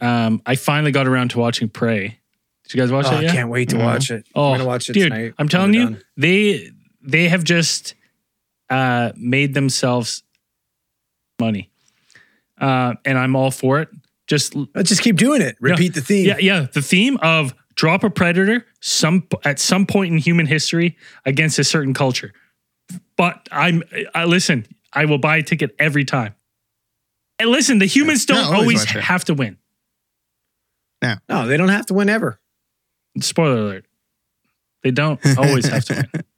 [0.00, 2.18] um, I finally got around to watching Prey.
[2.64, 3.84] Did you guys watch Oh, that I can't wait to Mhm.
[3.84, 4.26] watch it.
[4.34, 5.34] Oh, I'm gonna watch it dude, tonight.
[5.38, 6.02] I'm telling you, done.
[6.16, 6.70] they
[7.02, 7.94] they have just
[8.74, 10.22] uh, made themselves
[11.38, 11.70] money,
[12.60, 13.88] uh, and I'm all for it.
[14.26, 15.56] Just Let's just keep doing it.
[15.60, 16.26] Repeat the theme.
[16.26, 16.66] yeah, yeah.
[16.72, 21.64] The theme of drop a predator some at some point in human history against a
[21.64, 22.32] certain culture.
[23.16, 23.82] But I'm
[24.14, 24.66] I listen.
[24.92, 26.34] I will buy a ticket every time.
[27.38, 29.58] And listen, the humans Yeah, don't I'll always always have to win.
[31.02, 31.14] No.
[31.28, 32.40] No, they don't have to win ever.
[33.20, 33.86] Spoiler alert.
[34.82, 36.24] They don't always have to win.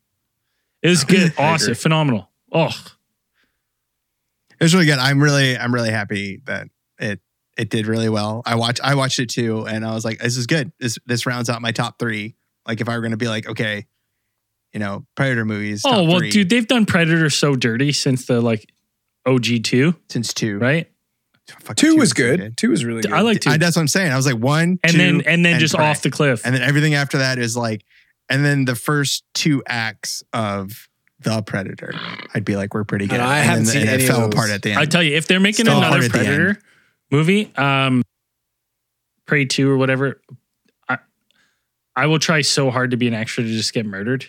[0.87, 2.31] It was good, awesome, phenomenal.
[2.53, 2.71] Oh,
[4.59, 4.99] it was really good.
[4.99, 6.69] I'm really I'm really happy that
[6.99, 7.21] it
[7.57, 8.43] it did really well.
[8.47, 10.71] I watched I watched it too, and I was like, this is good.
[10.79, 12.37] This this rounds out my top three.
[12.69, 13.87] Like if I were going to be like, okay,
[14.73, 15.83] you know, Predator movies.
[15.85, 18.73] oh top well, three dude, they've done Predator so dirty since the like
[19.27, 20.59] OG two, since two.
[20.59, 20.89] right?
[21.49, 22.57] Fucking Two was so good.
[22.57, 23.13] Two was really good.
[23.13, 24.13] I like two, I, that's what I'm saying.
[24.13, 25.85] I was like one, and two, then and then just Prey.
[25.85, 26.43] off the cliff.
[26.45, 27.85] and then everything after that is like,
[28.29, 30.89] and then the first two acts of
[31.21, 31.93] the Predator,
[32.35, 33.21] I'd be like, we're pretty good.
[33.21, 34.81] And I and haven't seen it fell apart at the end.
[34.81, 36.27] I tell you, if they're making Still another hard at the end.
[36.27, 36.61] Predator
[37.11, 38.03] movie, um,
[39.27, 40.21] Prey two or whatever,
[40.89, 40.99] I
[41.95, 44.27] I will try so hard to be an extra to just get murdered.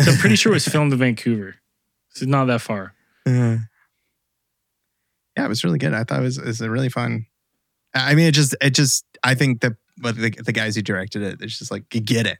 [0.00, 1.56] So I'm pretty sure it was filmed in Vancouver.
[2.14, 2.94] Is not that far.
[3.26, 3.58] Uh,
[5.36, 5.94] yeah, it was really good.
[5.94, 7.26] I thought it was, it was a really fun.
[7.94, 11.22] I mean, it just, it just, I think that but the, the guys who directed
[11.22, 12.38] it, it's just like, you get it.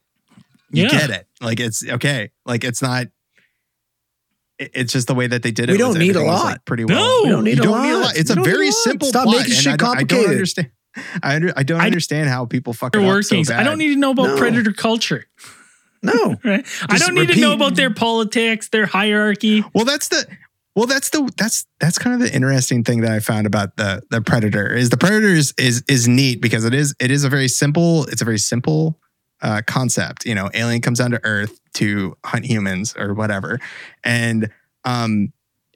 [0.70, 0.90] You Yeah.
[0.90, 1.26] get it.
[1.40, 2.30] Like, it's okay.
[2.44, 3.06] Like, it's not,
[4.58, 5.72] it- it's just the way that they did it.
[5.72, 6.44] We don't need a lot.
[6.44, 7.22] like, pretty No, well.
[7.24, 7.82] We don't need you a don't lot.
[7.84, 8.16] need a lot.
[8.16, 10.08] It's You a very a simple Stop plot, making and shit I don't, I don't
[10.08, 10.30] complicated.
[10.32, 10.70] understand.
[11.22, 13.48] I, under, I don't I- understand how people fuck it Their up workings.
[13.48, 14.36] so I don't need to know about No.
[14.36, 15.26] Predator culture.
[16.02, 16.36] No.
[16.44, 16.66] Right?
[16.88, 19.64] I don't need to know about their politics, their hierarchy.
[19.74, 20.26] Well, that's the
[20.76, 24.02] well, that's the that's that's kind of the interesting thing that I found about the
[24.10, 27.28] the Predator is the Predator is is, is neat because it is it is a
[27.28, 28.98] very simple it's a very simple
[29.42, 30.24] uh, concept.
[30.24, 33.58] You know, alien comes down to Earth to hunt humans or whatever,
[34.04, 34.50] and
[34.84, 35.32] um,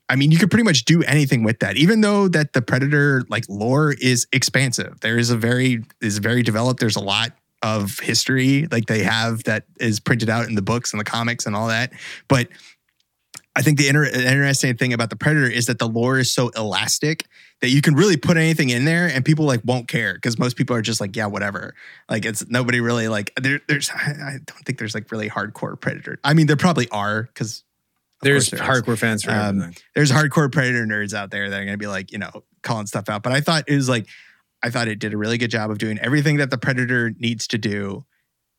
[0.08, 1.76] I mean, you could pretty much do anything with that.
[1.76, 6.42] Even though that the Predator like lore is expansive, there is a very is very
[6.42, 6.80] developed.
[6.80, 10.92] There's a lot of history like they have that is printed out in the books
[10.92, 11.92] and the comics and all that,
[12.28, 12.48] but
[13.54, 16.48] I think the inter- interesting thing about the Predator is that the lore is so
[16.50, 17.26] elastic
[17.62, 20.56] that you can really put anything in there and people like won't care because most
[20.56, 21.74] people are just like, yeah, whatever.
[22.10, 26.18] Like it's nobody really like there, there's I don't think there's like really hardcore Predator.
[26.22, 27.64] I mean, there probably are because
[28.20, 28.68] There's there is.
[28.68, 29.76] hardcore fans for Um, everything.
[29.94, 33.08] there's hardcore Predator nerds out there that are gonna be like, you know, calling stuff
[33.08, 33.22] out.
[33.22, 34.06] But I thought it was like
[34.62, 37.46] I thought it did a really good job of doing everything that the Predator needs
[37.48, 38.04] to do.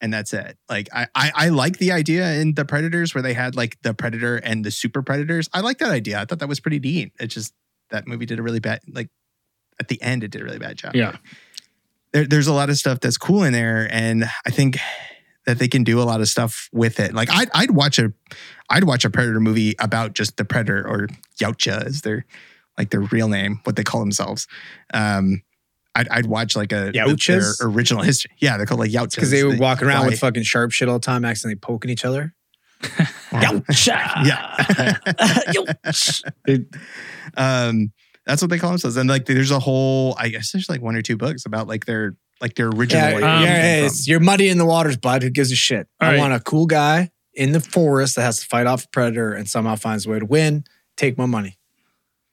[0.02, 0.58] And that's it.
[0.68, 3.94] Like I, I, I like the idea in the Predators where they had like the
[3.94, 5.50] Predator and the Super Predators.
[5.54, 6.20] I like that idea.
[6.20, 7.14] I thought that was pretty neat.
[7.22, 7.54] It just
[7.94, 9.10] that movie did a really bad like
[9.80, 10.96] at the end it did a really bad job.
[10.96, 11.16] Yeah.
[12.12, 14.78] There, there's a lot of stuff that's cool in there, and I think
[15.46, 17.14] that they can do a lot of stuff with it.
[17.14, 18.14] Like I'd I'd watch a
[18.70, 21.08] I'd watch a Predator movie about just the Predator or
[21.40, 22.26] Yautja is their
[22.78, 24.48] like their real name, what they call themselves.
[24.94, 25.44] Um,
[25.96, 27.60] I'd, I'd watch like a Yautjas?
[27.60, 28.32] their original history.
[28.40, 29.16] Yeah, they're called like Yautjas.
[29.16, 32.06] Because they were walking around with fucking sharp shit all the time, accidentally poking each
[32.06, 32.34] other.
[33.34, 34.98] yeah.
[36.48, 36.68] It-
[37.38, 37.92] um,
[38.26, 38.96] that's what they call themselves.
[38.96, 41.86] And like, there's a whole, I guess there's like one or two books about like
[41.86, 43.20] their like their original.
[43.20, 43.86] Yeah, um, yeah, came hey, from.
[43.88, 45.24] it's, you're muddy in the waters, bud.
[45.24, 45.88] Who gives a shit?
[46.02, 46.20] All I right.
[46.20, 49.50] want a cool guy in the forest that has to fight off a predator and
[49.50, 50.64] somehow finds a way to win.
[50.96, 51.58] Take my money.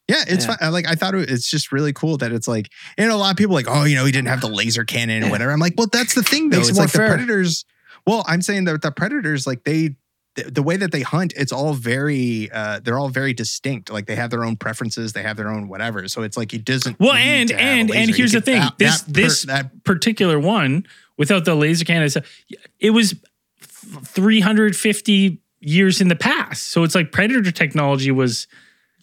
[0.08, 0.56] Yeah, it's Yeah.
[0.56, 0.58] fine.
[0.60, 3.30] I Like I thought it, it's just really cool that it's like, and a lot
[3.32, 5.30] of people are like, oh, you know, he didn't have the laser cannon or Yeah.
[5.32, 5.50] whatever.
[5.52, 6.58] I'm like, well, that's the thing though.
[6.58, 7.08] Makes it's like fair.
[7.10, 7.64] the predators.
[8.06, 9.96] Well, I'm saying that the predators, like they,
[10.36, 13.90] the, the way that they hunt, it's all very, uh, they're all very distinct.
[13.90, 16.06] Like they have their own preferences, they have their own whatever.
[16.08, 17.00] So it's like it doesn't.
[17.00, 18.08] Well, need and to have a and and laser.
[18.10, 21.84] You here's the thing: that- this that per- this that particular one without the laser
[21.84, 22.16] cannon, is-
[22.78, 23.14] it was
[24.04, 26.68] 350 years in the past.
[26.68, 28.46] So it's like Predator technology was.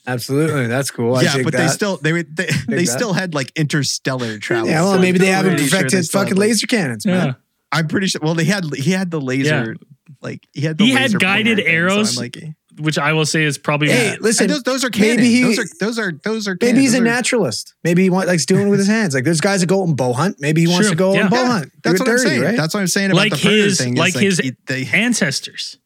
[0.06, 1.16] Absolutely, that's cool.
[1.16, 4.70] I yeah, dig but they still they would- they, they still had like interstellar travel.
[4.70, 7.12] Yeah, well, So maybe they haven't pretty sure they perfected fucking like- laser cannons, Yeah.
[7.18, 7.36] man.
[7.74, 8.22] I'm pretty sure.
[8.24, 9.76] Well, they had he had the laser,
[10.22, 12.18] like he had the He had guided pointer thing, so I'm arrows.
[12.18, 12.38] like,
[12.80, 15.60] which I will say is probably Hey, And listen, those, those are maybe he- those
[15.60, 16.52] are those are those are.
[16.54, 16.82] maybe canon.
[16.82, 17.74] he's a Those are- naturalist.
[17.84, 19.14] Maybe he want, likes doing it with his hands.
[19.16, 20.38] Like there's guys that go and bow hunt.
[20.40, 20.92] Maybe he wants Sure.
[20.92, 21.22] to go Yeah.
[21.22, 21.72] and bow Yeah, hunt.
[21.84, 22.42] That's it what I'm saying.
[22.42, 22.58] right?
[22.58, 23.94] That's what I'm saying about Like the his- thing.
[23.94, 25.78] is, like his- he- they- ancestors.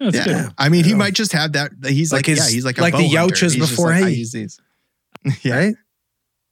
[0.00, 0.24] That's yeah.
[0.24, 0.50] good.
[0.56, 0.96] I mean, he Yeah.
[0.96, 1.72] might just have that.
[1.86, 3.34] He's Like like, his- yeah, he's like a like the bow hunter.
[3.46, 4.14] Yautjas before like, I hay.
[4.16, 4.58] use these.
[5.42, 5.74] Yeah, right?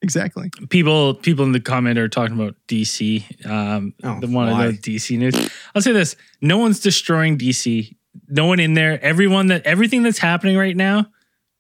[0.03, 0.51] Exactly.
[0.71, 3.47] People, people in the comment are talking about DC.
[3.47, 4.67] Um, Oh, the one why?
[4.67, 5.35] of the DC news.
[5.75, 7.95] I'll say this: no one's destroying DC.
[8.29, 9.03] No one in there.
[9.03, 11.07] Everyone that everything that's happening right now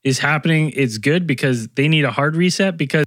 [0.04, 0.72] is happening.
[0.74, 3.04] It's good because they need a hard reset because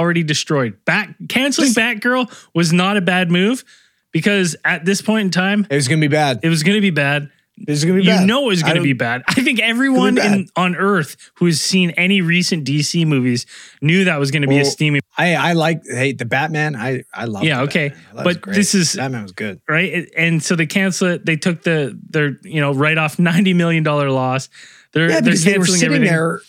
[0.00, 0.84] already destroyed.
[0.84, 3.64] Back canceling Batgirl was not a bad move
[4.12, 6.40] because at this point in time, It was gonna be bad.
[6.42, 7.30] it was going to be bad.
[7.56, 8.20] It was gonna be Bad.
[8.22, 9.22] you know it was I going to be bad.
[9.28, 13.46] I think everyone in on Earth who has seen any recent DC movies
[13.80, 16.74] knew that was going to be a steamy I I like hey the Batman.
[16.74, 17.44] I I love.
[17.44, 17.92] Yeah, okay.
[18.12, 19.60] But this is- Batman was good.
[19.68, 20.08] right?
[20.16, 21.24] And so they cancel it.
[21.24, 24.48] They took the their you know write off ninety million dollar loss.
[24.92, 26.08] They're Yeah, they're because they were sitting everything.
[26.08, 26.40] there.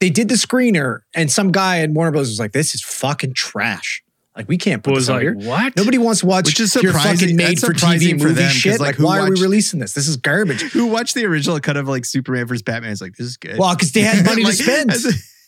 [0.00, 3.34] They did the screener, and some guy at Warner Bros was like, "This is fucking
[3.34, 4.02] trash.
[4.40, 5.34] Like we can't put was this like here.
[5.34, 5.76] what?
[5.76, 8.40] Nobody wants to watch Which is your surprising- fucking made for TV surprising for movie
[8.42, 8.80] them, shit.
[8.80, 9.92] like, Like, why are we releasing this?
[9.92, 10.62] This is garbage.
[10.72, 12.90] Who watched the original cut of like Superman vs Batman?
[12.92, 13.58] Is like this is good.
[13.58, 14.90] Well, because they had money Like, to spend.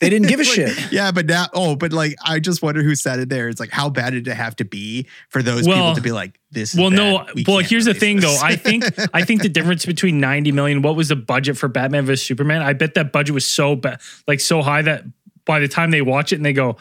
[0.00, 0.90] They didn't give a like, shit.
[0.92, 3.48] Yeah, but now, oh, but like, I just wonder who said it there.
[3.48, 6.10] It's like, how bad did it have to be for those Well- people to be
[6.10, 6.74] like, this?
[6.74, 7.24] Is well, no.
[7.36, 8.44] We Well, here's the thing, this." though.
[8.44, 12.04] I think I think the difference between ninety million, what was the budget for Batman
[12.04, 12.62] vs Superman?
[12.62, 15.04] I bet that budget was so bad, like so high that
[15.44, 16.76] by the time they watch it and they go,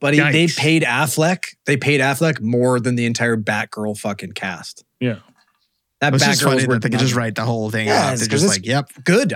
[0.00, 1.54] But he, they paid Affleck.
[1.66, 4.84] They paid Affleck more than the entire Batgirl fucking cast.
[5.00, 5.20] yeah,
[6.00, 8.18] That it's just funny that they could just write the whole thing Yeah, out.
[8.18, 8.90] They're 'cause just it's- like, yep.
[9.04, 9.34] good.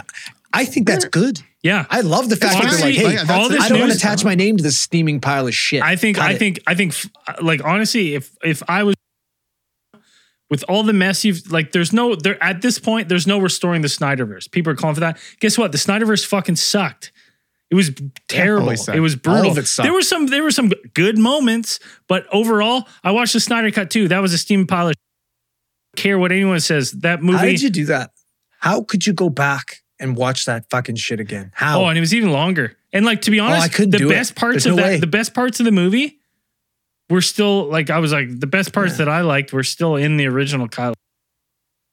[0.53, 1.41] I think that's good.
[1.63, 1.85] yeah.
[1.91, 3.99] I love the fact that they're like, hey, like, all this I don't want to
[3.99, 5.83] attach my name to this steaming pile of shit.
[5.83, 6.39] I think Cut I it.
[6.39, 6.95] think I think
[7.43, 8.95] like honestly, if if I was
[10.51, 13.83] with all the mess you've like, there's no there at this point, there's no restoring
[13.83, 14.51] the Snyderverse.
[14.51, 15.19] People are calling for that.
[15.41, 15.73] Guess what?
[15.73, 17.13] The Snyderverse fucking sucked.
[17.71, 17.91] It was
[18.29, 18.63] terrible.
[18.65, 18.97] always sucked.
[18.97, 19.51] it was All brutal.
[19.51, 19.85] of it sucked.
[19.85, 21.79] there were some there were some good moments,
[22.09, 24.09] but overall, I watched the Snyder cut too.
[24.09, 24.95] That was a steam pile of
[25.97, 26.93] care what anyone says.
[26.93, 28.11] That movie How did you do that?
[28.61, 31.51] How could you go back and watch that fucking shit again?
[31.55, 31.83] How?
[31.83, 32.77] Oh, and it was even longer.
[32.93, 34.15] And like to be oh, honest, I couldn't the do it.
[34.15, 34.97] best parts There's of no that, way.
[35.01, 36.21] the best parts of the movie
[37.11, 39.05] were still like I was like the best parts Yeah.
[39.05, 40.95] that I liked were still in the original Kyle.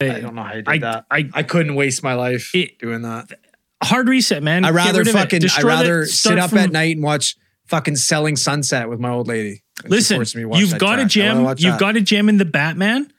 [0.01, 1.05] I don't know how you did I, that.
[1.11, 3.31] I I couldn't waste my life It- doing that.
[3.83, 4.65] Hard reset, man.
[4.65, 5.19] I rather rid of it.
[5.19, 5.41] fucking.
[5.57, 7.35] I rather sit up from- at night and watch
[7.67, 9.63] fucking Selling Sunset with my old lady.
[9.85, 11.17] Listen, forced me to watch you've got a trash.
[11.17, 11.65] I wanna gem.
[11.65, 11.79] You've that.
[11.79, 13.11] got a gem in the Batman.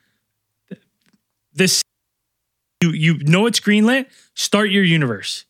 [1.53, 1.83] This
[2.83, 4.07] you you know it's greenlit.
[4.35, 5.45] Start your universe.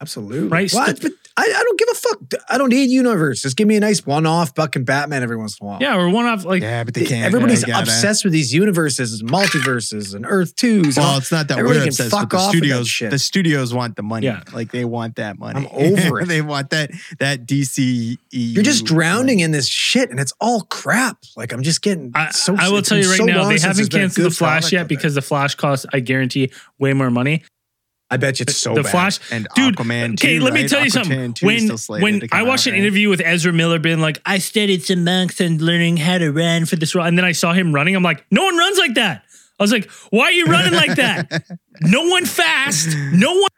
[0.00, 0.70] absolutely Right?
[0.72, 1.00] What?
[1.00, 2.18] But I, I don't give a fuck.
[2.50, 3.40] I don't need universe.
[3.42, 5.78] Just give me a nice one-off fucking Batman every once in a while.
[5.80, 7.24] Yeah, or one off like Yeah, but they can't.
[7.24, 10.96] Everybody's they gotta- obsessed with these universes and multiverses and Earth twos.
[10.98, 12.88] and Well, it's not that Everybody we're obsessed fuck with the off with that studios.
[12.88, 13.10] shit.
[13.10, 14.26] The studios want the money.
[14.26, 14.42] Yeah.
[14.52, 15.66] Like they want that money.
[15.72, 16.28] I'm over it.
[16.28, 18.18] they want that that DC.
[18.30, 21.18] You're just drowning in this shit, and it's all crap.
[21.36, 22.56] Like I'm just getting I, so.
[22.58, 24.72] I will tell you right so now, they haven't there's been a canceled the Flash
[24.72, 27.42] yet because the Flash costs, I guarantee, way more money.
[28.12, 28.90] I bet you it's so the bad.
[28.92, 29.76] Flash, and dude.
[29.76, 30.12] Aquaman.
[30.12, 30.70] Okay, 2, let me right?
[30.70, 31.34] tell you Aquaman something.
[31.34, 32.82] 2 When slated when I watched out, an right?
[32.82, 36.66] interview with Ezra Miller, being like, I studied some monks and learning how to run
[36.66, 37.96] for this role, and then I saw him running.
[37.96, 39.24] I'm like, no one runs like that.
[39.58, 41.44] I was like, why are you running like that?
[41.80, 42.96] No one fast.
[43.12, 43.48] No one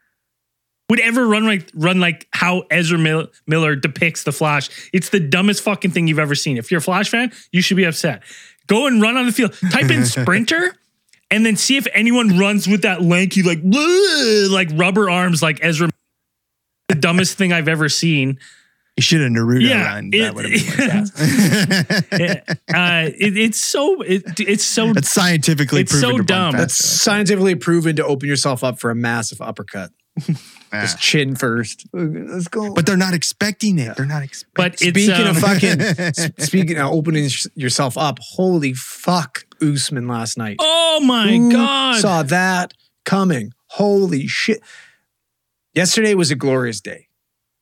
[0.89, 4.71] would ever run like run like how Ezra Mil- Miller depicts the Flash.
[4.93, 6.57] It's the dumbest fucking thing you've ever seen.
[6.57, 8.23] If you're a Flash fan, you should be upset.
[8.67, 9.53] Go and run on the field.
[9.71, 10.75] Type in sprinter.
[11.31, 13.61] And then see if anyone runs with that lanky, like,
[14.51, 15.89] like rubber arms, like Ezra.
[16.89, 18.39] The dumbest thing I've ever seen.
[18.97, 20.11] You should have Naruto Yeah, run.
[20.13, 22.51] it- that would have been more fast.
[22.73, 26.53] Uh, it, it's so it, it's so That's scientifically It's proven so dumb.
[26.53, 26.99] That's faster.
[26.99, 29.91] scientifically proven to open yourself up for a massive uppercut.
[30.29, 30.35] Yeah.
[30.83, 31.87] Just chin first.
[31.93, 32.73] Let's go.
[32.75, 33.97] But they're not expecting it.
[33.97, 34.53] They're not expecting.
[34.55, 40.37] But it's speaking um, of fucking, speaking of opening yourself up, holy fuck, Usman last
[40.39, 40.57] night.
[40.61, 42.01] Oh my Who god!
[42.01, 42.73] Saw that
[43.05, 43.53] coming.
[43.69, 44.61] Holy shit.
[45.75, 47.09] Yesterday was a glorious day.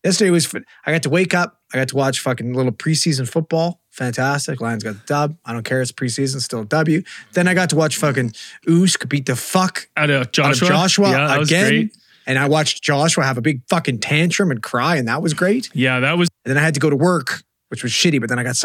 [0.05, 0.53] Yesterday was.
[0.85, 1.61] I got to wake up.
[1.73, 3.81] I got to watch fucking little preseason football.
[3.91, 4.61] Fantastic.
[4.61, 5.37] Lions got the dub.
[5.45, 5.81] I don't care.
[5.81, 7.03] It's preseason, still a W.
[7.35, 8.31] Then I got to watch fucking
[8.67, 10.69] Usyk beat the fuck out of out of Joshua.
[10.69, 11.91] Joshua yeah, again.
[12.27, 15.71] And I watched Joshua have a big fucking tantrum and cry, and that was great.
[15.75, 18.21] Yeah, that was And then I had to go to work, which was shitty.
[18.21, 18.57] But then I got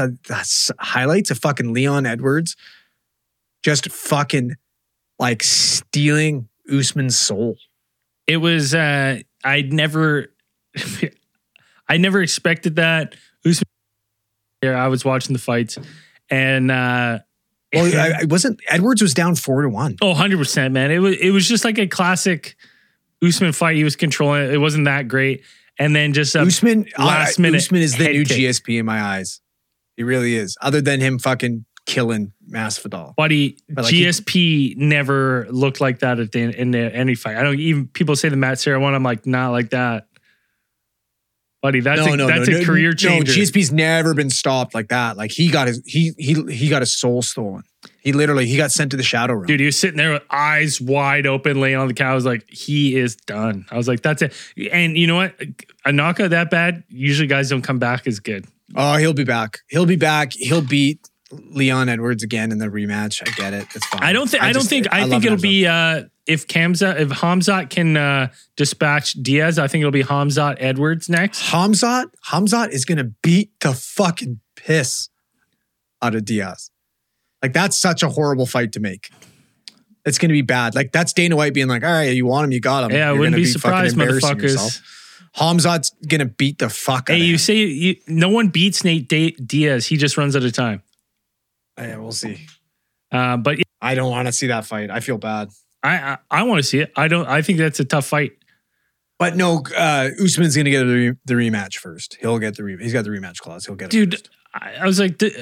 [0.79, 2.55] highlights of fucking Leon Edwards
[3.63, 4.55] just fucking
[5.19, 7.57] like stealing Usman's soul.
[8.27, 8.73] it was.
[8.75, 10.27] uh I never,
[11.87, 13.15] I never expected that.
[13.45, 13.63] Usman-
[14.63, 15.77] Yeah, I was watching the fights,
[16.29, 17.19] and uh
[17.73, 19.95] Well, I, I wasn't Edwards was down four to one.
[20.01, 20.91] Oh, 100%, man.
[20.91, 22.55] It was it was just like a classic
[23.25, 23.75] Usman fight.
[23.77, 24.53] He was controlling it.
[24.53, 25.43] It wasn't that great.
[25.79, 28.37] And then just a Usman, last uh, minute Usman is the new kick.
[28.37, 29.41] GSP in my eyes.
[29.95, 30.57] He really is.
[30.61, 33.15] Other than him fucking killing Masvidal.
[33.15, 37.37] buddy But, like, he- GSP never looked like that at the in the, any fight.
[37.37, 38.93] I don't even people say the Matt Serra one.
[38.93, 40.07] I'm like not like that,
[41.63, 41.79] buddy.
[41.79, 43.31] That's no, a, that's a career changer.
[43.31, 45.17] No, GSP's never been stopped like that.
[45.17, 47.63] Like he got his he he he got his soul stolen.
[48.01, 49.45] He literally he got sent to the shadow room.
[49.45, 52.11] Dude, he was sitting there with eyes wide open, laying on the couch.
[52.11, 53.65] I was like, he is done.
[53.71, 54.33] I was like, that's it.
[54.71, 55.35] And you know what?
[55.85, 58.45] A knockout that bad, usually guys don't come back as good.
[58.75, 59.59] Oh, he'll be back.
[59.69, 60.33] He'll be back.
[60.33, 63.21] He'll beat Leon Edwards again in the rematch.
[63.27, 63.67] I get it.
[63.75, 64.03] It's fine.
[64.03, 64.43] I don't think.
[64.43, 64.87] I, don't just- think.
[64.91, 65.41] I, love think it'll Hamzat.
[65.41, 69.59] be uh, if Kamza, if Hamzat can uh, dispatch Diaz.
[69.59, 71.41] I think it'll be Hamzat Edwards next.
[71.51, 72.05] Hamzat.
[72.27, 75.09] Hamzat is gonna beat the fucking piss
[76.01, 76.71] out of Diaz.
[77.43, 79.09] Like that's such a horrible fight to make.
[80.05, 80.75] It's gonna be bad.
[80.75, 83.09] Like that's Dana White being like, "All right, you want him, you got him." Yeah,
[83.09, 84.41] I wouldn't be fucking surprised, motherfuckers.
[84.43, 84.81] yourself."
[85.35, 87.37] Hamzat's gonna beat the fuck out Hey, of you him.
[87.39, 89.85] say you, no one beats Nate Diaz.
[89.85, 90.81] He just runs out of time.
[91.77, 92.45] Yeah, we'll see.
[93.11, 94.89] Uh, but I don't want to see that fight.
[94.89, 95.49] I feel bad.
[95.83, 96.91] I I, I want to see it.
[96.95, 97.27] I don't.
[97.27, 98.33] I think that's a tough fight.
[99.19, 102.17] But no, uh, Usman's gonna get the, re- the rematch first.
[102.19, 103.65] He'll get the re- he's got the rematch clause.
[103.65, 103.91] He'll get it.
[103.91, 104.27] dude.
[104.53, 105.35] I, I was like, "D-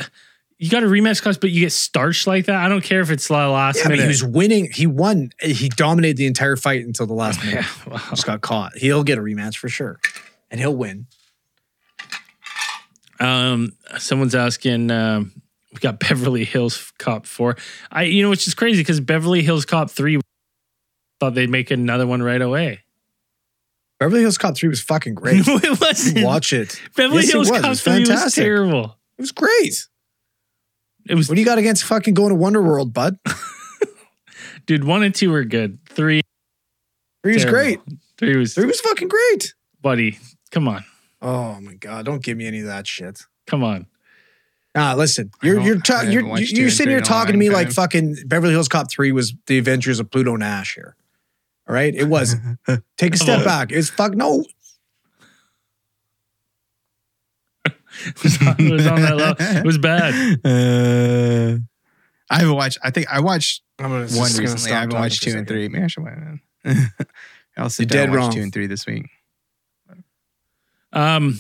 [0.58, 2.56] you got a rematch clause, but you get starched like that.
[2.56, 4.04] I don't care if it's the last Yeah, minute.
[4.04, 4.70] he was winning.
[4.72, 5.32] He won.
[5.42, 7.66] He dominated the entire fight until the last minute.
[7.86, 8.02] yeah, wow.
[8.12, 8.78] Just got caught.
[8.78, 10.00] He'll get a rematch for sure,
[10.50, 11.08] and he'll win.
[13.20, 14.92] Um, someone's asking.
[14.92, 15.42] Um,
[15.76, 17.56] we got Beverly Hills Cop four.
[17.92, 20.20] I, you know, which is crazy because Beverly Hills Cop three
[21.20, 22.82] thought they'd make another one right away.
[24.00, 25.46] Beverly Hills Cop three was fucking great.
[25.48, 26.24] no, it wasn't.
[26.26, 26.82] Watch it.
[26.96, 27.60] Beverly Yes, it Hills was.
[27.60, 28.98] It Cop was three was terrible.
[29.18, 29.88] It was great.
[31.08, 33.18] It was, What do you got against fucking going to Wonder World, bud?
[34.66, 34.84] dude.
[34.84, 35.78] One and two were good.
[35.88, 36.22] Three,
[37.24, 37.60] Three was terrible.
[37.60, 37.80] great.
[38.18, 39.54] Three was, Three was fucking great.
[39.82, 40.18] buddy.
[40.52, 40.84] Come on,
[41.22, 42.06] Oh my god!
[42.06, 43.22] Don't give me any of that shit.
[43.48, 43.88] come on.
[44.76, 48.18] Ah, listen, you're you're ta- you're you're sitting here talking to me long like fucking
[48.26, 50.96] Beverly Hills Cop three was the Adventures of Pluto Nash here.
[51.68, 52.36] All right, it was.
[52.98, 53.72] Take a step back.
[53.72, 54.44] It's fuck no.
[58.06, 59.36] It was on, it was on that level.
[59.40, 60.40] It was bad.
[60.46, 61.58] Uh,
[62.30, 62.80] I haven't watched.
[62.84, 64.72] I think I watched I'm gonna one recently.
[64.72, 65.70] I haven't watched two and three.
[65.70, 66.14] Maybe I should watch
[66.66, 67.06] it.
[67.56, 68.32] I'll sit You're down dead and watch wrong.
[68.32, 69.08] two and three this week.
[70.92, 71.40] Um,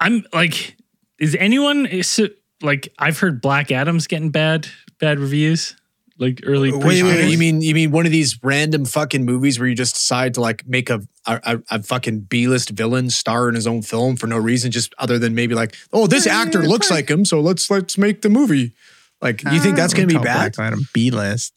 [0.00, 0.76] I'm like,
[1.18, 2.92] is anyone is it- like?
[2.98, 4.66] I've heard Black Adam's getting bad
[4.98, 5.76] bad reviews.
[6.18, 6.72] Like early.
[6.72, 7.30] Wait, wait, wait.
[7.30, 10.40] You mean you mean one of these random fucking movies where you just decide to
[10.40, 14.16] like make a a, a, a fucking B list villain star in his own film
[14.16, 17.10] for no reason, just other than maybe like, oh, this Yeah, actor yeah, looks like
[17.10, 18.72] him, so let's let's make the movie.
[19.20, 19.76] Like, you think ah.
[19.76, 20.54] that's gonna be bad?
[20.54, 21.52] Black Adam B list.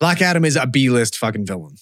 [0.00, 1.76] Black Adam is a B list fucking villain.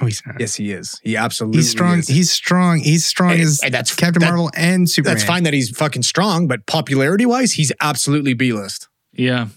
[0.00, 0.36] Oh, he's not.
[0.38, 1.00] Yes, he is.
[1.02, 1.98] He absolutely He's strong.
[1.98, 2.06] is.
[2.08, 2.78] He's strong.
[2.78, 5.16] He's strong Hey, as hey, that's- Captain that- Marvel and Superman.
[5.16, 8.88] That's fine that he's fucking strong, but popularity wise, he's absolutely B list.
[9.12, 9.48] Yeah.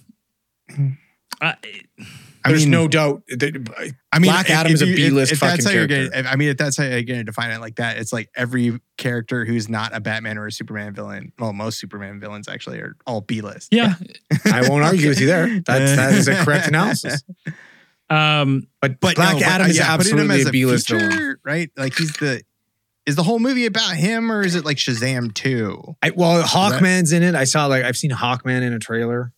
[0.73, 0.89] Hmm.
[1.41, 1.55] I,
[2.43, 3.21] I There's mean, no doubt.
[3.27, 5.65] that- I mean, Black if- Adam is if a you- B-list if, if that's fucking
[5.65, 6.15] how you're character.
[6.23, 8.29] Gonna, I mean, if that's how you're going to define it like that, it's like
[8.35, 11.31] every character who's not a Batman or a Superman villain.
[11.39, 13.69] Well, most Superman villains actually are all B list.
[13.71, 13.93] yeah.
[14.45, 15.47] I won't argue with you there.
[15.65, 17.23] That's that is a correct analysis.
[18.15, 18.67] Um.
[18.81, 20.89] But, But Black no, Adam uh, is yeah, putting him absolutely as a B list
[20.89, 21.11] villain.
[21.11, 21.69] feature, right?
[21.77, 22.41] Like he's the.
[23.07, 25.95] Is the whole movie about him or is it like Shazam 2?
[26.03, 27.33] I, well, Hawkman's in it.
[27.33, 29.33] I saw like I've seen Hawkman in a trailer,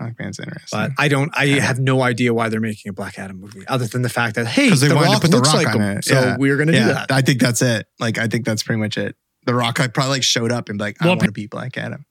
[0.00, 0.76] Hawkman's interesting.
[0.76, 1.30] but I don't.
[1.36, 4.34] I have no idea why they're making a Black Adam movie, other than the fact
[4.34, 6.04] that hey, they the wanted to put The looks Rock like on him, it.
[6.04, 6.36] so Yeah.
[6.36, 7.12] we're gonna do yeah, that.
[7.12, 7.86] I think that's it.
[8.00, 9.14] Like, I think that's pretty much it.
[9.46, 11.46] The Rock I probably like showed up and be like, I Well, want to be
[11.46, 12.04] Black Adam.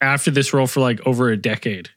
[0.00, 1.90] After this role for like over a decade.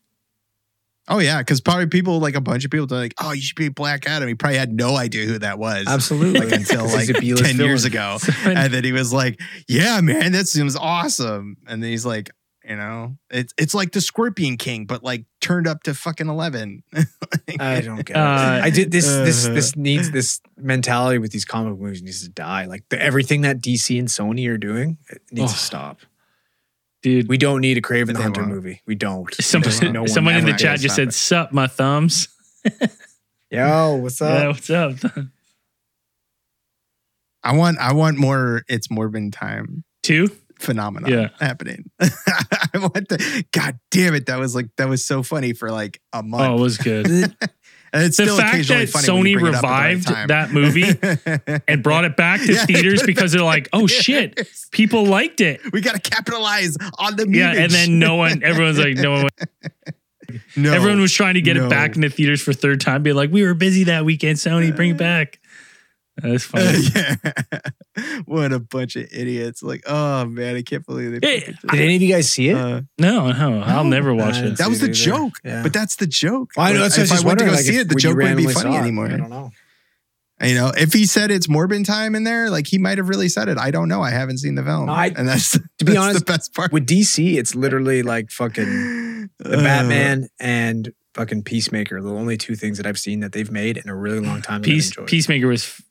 [1.07, 3.57] Oh yeah, because probably people like a bunch of people are like, oh, you should
[3.57, 4.27] be Black Adam.
[4.27, 5.85] He probably had no idea who that was.
[5.87, 8.17] Absolutely, Like, until like a B-list 10 years ago.
[8.45, 11.57] And then he was like, Yeah, man, that seems awesome.
[11.67, 12.29] And then he's like,
[12.63, 16.83] you know, it's it's like the Scorpion King, but like turned up to fucking eleven.
[17.59, 18.15] I don't get it.
[18.15, 19.05] Uh, I did this.
[19.05, 22.63] This uh, this needs this mentality with these comic movies needs to die.
[22.65, 25.53] Like the, everything that DC and Sony are doing it needs Oh.
[25.53, 25.99] to stop.
[27.03, 27.27] Dude.
[27.29, 28.53] We don't need a Kraven the Hunter won't.
[28.53, 28.81] movie.
[28.87, 29.31] We don't.
[29.43, 31.13] Someone, no one someone in the chat just said, it.
[31.13, 32.29] "Sup, my thumbs."
[33.51, 34.39] Yo, what's up?
[34.41, 35.25] yeah, what's up?
[37.43, 40.29] I want I want more it's Morbin time Two.
[40.59, 41.27] phenomenon Yeah.
[41.39, 41.91] happening.
[41.99, 44.27] I want the God damn it.
[44.27, 46.43] That was like that was so funny for like a month.
[46.43, 47.35] Oh, it was good.
[47.93, 50.51] And it's the still fact that Sony bring it up at the right revived that
[50.51, 55.41] movie and brought it back to Yeah, theaters because they're like, oh shit, people liked
[55.41, 55.61] it.
[55.71, 59.29] we got to capitalize on the Yeah, and then no one, everyone's like, no one,
[60.55, 61.67] no, everyone was trying to get no.
[61.67, 64.37] it back in the theaters for third time, be like, we were busy that weekend,
[64.37, 65.39] Sony, bring it back.
[66.17, 66.79] That's funny.
[66.95, 67.15] yeah.
[68.25, 69.63] what a bunch of idiots!
[69.63, 71.27] Like, oh man, I can't believe they.
[71.27, 71.39] Hey,
[71.71, 72.55] Did any of you guys see it?
[72.57, 74.57] Uh, No, no, I'll never watch I it.
[74.59, 74.93] that was the either.
[74.93, 75.63] joke, Yeah.
[75.63, 76.51] but that's the joke.
[76.55, 77.81] Well, I know that's if what I was I went to go like, see if-
[77.81, 78.79] it, the joke wouldn't be funny it.
[78.79, 79.07] anymore.
[79.07, 79.51] I don't know.
[80.41, 83.29] You know, if he said it's Morbin time in there, like he might have really
[83.29, 83.57] said it.
[83.57, 84.01] I don't know.
[84.01, 86.53] I haven't seen the film, No, I- and that's to be that's honest, the best
[86.53, 86.71] part.
[86.73, 92.01] With DC, it's literally like fucking the Uh, Batman and fucking Peacemaker.
[92.01, 94.61] The only two things that I've seen that they've made in a really long time.
[94.63, 94.91] Peace.
[95.05, 95.81] Peacemaker was f-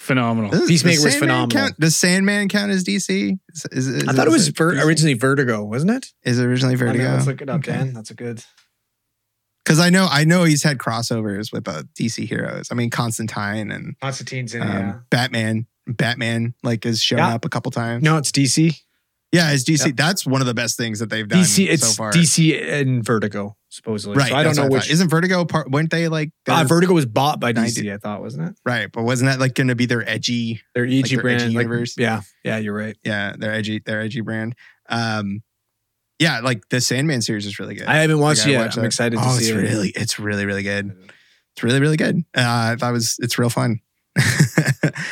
[0.00, 0.50] phenomenal.
[0.50, 1.60] Does- Peacemaker does was Sandman phenomenal.
[1.68, 3.38] Count, does Sandman count as DC?
[3.54, 6.06] Is, is, is I thought it was ver- originally Vertigo, wasn't it?
[6.24, 7.04] Is it originally I know, Vertigo?
[7.12, 7.72] Let's look it up, Okay.
[7.72, 7.92] Dan.
[7.92, 8.42] That's a good.
[9.64, 12.68] Because I know I know he's had crossovers with uh, DC heroes.
[12.72, 15.66] I mean, Constantine and Constantine's in um, Batman.
[15.86, 17.34] Batman like has shown Yeah.
[17.34, 18.02] up a couple times.
[18.02, 18.74] No, it's DC.
[19.32, 19.86] Yeah, it's DC.
[19.86, 19.96] Yep.
[19.96, 21.68] That's one of the best things that they've done DC.
[21.68, 22.12] It's so far.
[22.12, 24.16] DC and Vertigo, supposedly.
[24.18, 24.28] Right.
[24.28, 24.90] So I don't know what which.
[24.90, 25.70] Isn't Vertigo part?
[25.70, 28.56] Weren't they like Uh, Vertigo was bought by 90 DC, I thought, wasn't it?
[28.66, 28.92] right?
[28.92, 30.60] But wasn't that like going to be their edgy?
[30.74, 31.40] Their EG their brand.
[31.42, 31.94] edgy like- universe?
[31.96, 32.96] yeah, yeah, you're right.
[33.02, 34.54] Yeah, their edgy, their edgy brand.
[34.90, 35.42] Um,
[36.18, 37.86] yeah, like the Sandman series is really good.
[37.86, 38.60] I haven't watched gotta it yet.
[38.66, 38.86] watch I'm that.
[38.88, 39.54] excited to oh, see it's it.
[39.56, 40.94] really, it's really, really good.
[41.54, 42.24] It's really, really good.
[42.34, 43.80] Uh, that was, it's real fun.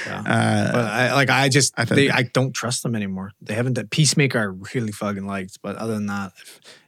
[0.07, 0.21] Yeah.
[0.21, 3.33] uh, But I like I just I thought they I don't trust them anymore.
[3.41, 4.43] They haven't that Peacemaker I
[4.75, 6.33] really fucking liked, but other than that,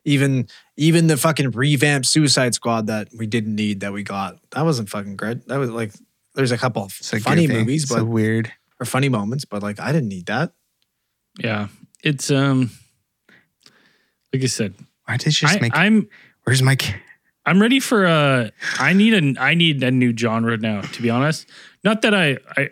[0.04, 0.48] even
[0.80, 4.88] even the fucking revamped Suicide Squad that we didn't need that we got that wasn't
[4.88, 5.46] fucking great.
[5.46, 5.92] That was like
[6.34, 7.58] there's a couple of funny goofy.
[7.58, 8.50] movies, so but weird.
[8.80, 10.52] or funny moments, but like I didn't need that.
[11.38, 11.68] Yeah,
[12.02, 12.70] it's um,
[14.32, 14.74] like I said,
[15.04, 15.76] Why did they just I, make?
[15.76, 16.08] I'm
[16.44, 16.78] where's my?
[17.44, 18.50] I'm ready for a.
[18.78, 19.40] I need a.
[19.40, 20.80] I need a new genre now.
[20.80, 21.46] To be honest,
[21.84, 22.38] not that I.
[22.56, 22.70] I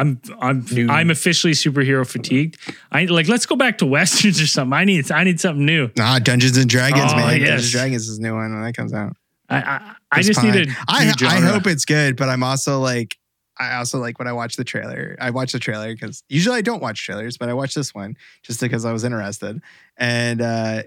[0.00, 0.88] I'm I'm New.
[0.88, 2.56] I'm officially superhero fatigued.
[2.90, 4.72] I like let's go back to westerns or something.
[4.72, 5.90] I need I need something new.
[5.96, 7.40] Nah, Dungeons and Dragons, Oh, man.
[7.40, 7.48] yes.
[7.48, 9.16] Dungeons and Dragons is a new one when that comes out.
[9.48, 10.52] I I, I just fine.
[10.52, 11.48] need a I new I genre.
[11.52, 13.16] hope it's good, but I'm also like
[13.58, 15.16] I also like when I watch the trailer.
[15.20, 18.16] I watch the trailer because usually I don't watch trailers, but I watched this one
[18.42, 19.60] just because I was interested.
[19.98, 20.82] And uh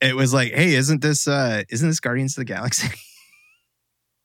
[0.00, 2.88] it was like, hey, isn't this uh isn't this Guardians of the Galaxy?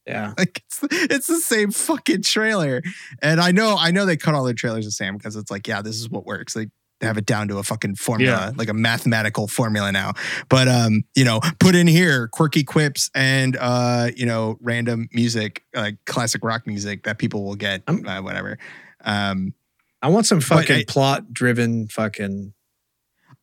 [0.07, 0.33] Yeah.
[0.37, 2.81] like it's it's the same fucking trailer.
[3.21, 5.67] And I know I know they cut all their trailers the same because it's like,
[5.67, 6.55] yeah, this is what works.
[6.55, 8.51] Like they have it down to a fucking formula, Yeah.
[8.55, 10.13] like a mathematical formula now.
[10.49, 15.63] But um, you know, put in here quirky quips and uh, you know, random music,
[15.75, 18.57] like classic rock music that people will get, uh, whatever.
[19.03, 19.53] Um,
[20.01, 22.53] I want some fucking plot driven fucking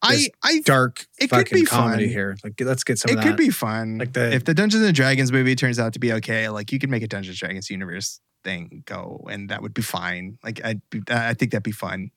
[0.05, 2.13] I I dark It could fucking be comedy fun.
[2.13, 2.37] here.
[2.45, 3.99] Like let's get some it could be fun.
[3.99, 6.79] Like the- if the Dungeons and Dragons movie turns out to be okay, like you
[6.79, 10.39] could make a Dungeons and Dragons universe thing go, and that would be fine.
[10.45, 12.11] Like I'd be, I think that'd be fun.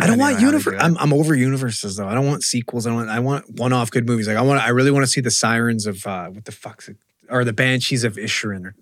[0.00, 0.74] I don't want universe.
[0.74, 0.78] do.
[0.78, 2.06] I'm, I'm over universes though.
[2.08, 2.86] I don't want sequels.
[2.86, 4.28] I want I want one off good movies.
[4.28, 6.88] Like I want I really want to see the sirens of uh what the fuck's
[6.88, 6.96] it
[7.30, 8.66] or the banshees of Inisherin.
[8.66, 8.74] Or,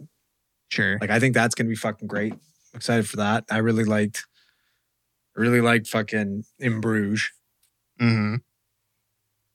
[0.68, 0.98] sure.
[1.00, 2.32] like I think that's gonna be fucking great.
[2.32, 2.40] I'm
[2.74, 3.44] excited for that.
[3.50, 4.26] I really liked
[5.36, 7.30] really liked fucking in Bruges.
[7.98, 8.36] Hmm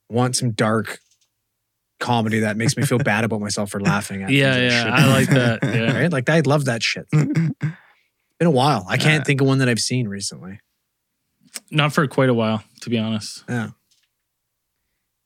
[0.09, 0.99] Want some dark
[1.99, 4.31] comedy that makes me feel bad about myself for laughing at.
[4.31, 4.93] Yeah, yeah, shouldn't.
[4.99, 5.59] I like that.
[5.63, 5.97] Yeah.
[6.01, 6.11] Right?
[6.11, 7.05] Like I love that shit.
[7.11, 7.55] Been
[8.41, 8.85] a while.
[8.89, 9.23] I can't Yeah.
[9.23, 10.59] think of one that I've seen recently.
[11.69, 13.43] Not for quite a while, to be honest.
[13.47, 13.69] Yeah.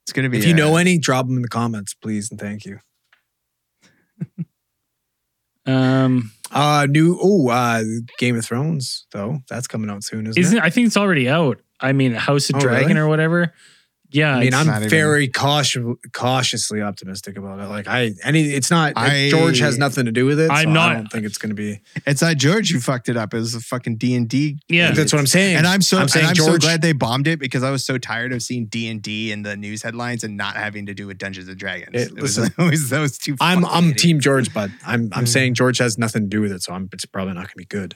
[0.05, 0.37] It's gonna be.
[0.37, 2.79] If you know any, drop them in the comments, please, and thank you.
[5.67, 7.81] Um, Uh new oh uh
[8.19, 9.39] Game of Thrones though.
[9.49, 10.63] That's coming out soon, isn't, isn't it?
[10.63, 11.59] I think it's already out.
[11.79, 12.99] I mean, House of Oh, Dragon really?
[13.01, 13.53] or whatever.
[14.11, 17.65] Yeah, I mean, I'm not even- very cautious, cautiously optimistic about it.
[17.67, 18.93] Like I, any, it's not.
[18.95, 20.49] I- George has nothing to do with it.
[20.51, 21.81] I'm so not- I don't think it's going to be.
[22.05, 23.33] it's not George who fucked it up.
[23.33, 24.57] It was a fucking D and D.
[24.69, 24.91] yeah.
[24.91, 25.57] That's what I'm saying.
[25.57, 27.71] And I'm so I'm I'm, saying and I'm so glad they bombed it because I
[27.71, 30.85] was so tired of seeing D and D in the news headlines and not having
[30.85, 31.89] to do with Dungeons and Dragons.
[31.93, 33.35] It- It, was, listen, it was that was too.
[33.41, 33.97] I'm, I'm idiot.
[33.97, 35.27] Team George, but I'm, I'm Mm.
[35.27, 36.61] saying George has nothing to do with it.
[36.63, 37.95] So I'm, it's probably not going to be good.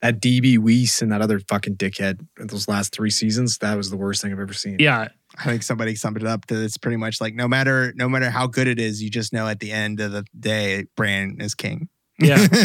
[0.00, 3.90] That DB Weiss and that other fucking dickhead in those last three seasons, that was
[3.90, 4.76] the worst thing I've ever seen.
[4.78, 8.08] yeah, I think somebody summed it up that it's pretty much like no matter no
[8.08, 11.38] matter how good it is, you just know at the end of the day, Bran
[11.40, 11.88] is king.
[12.18, 12.46] yeah.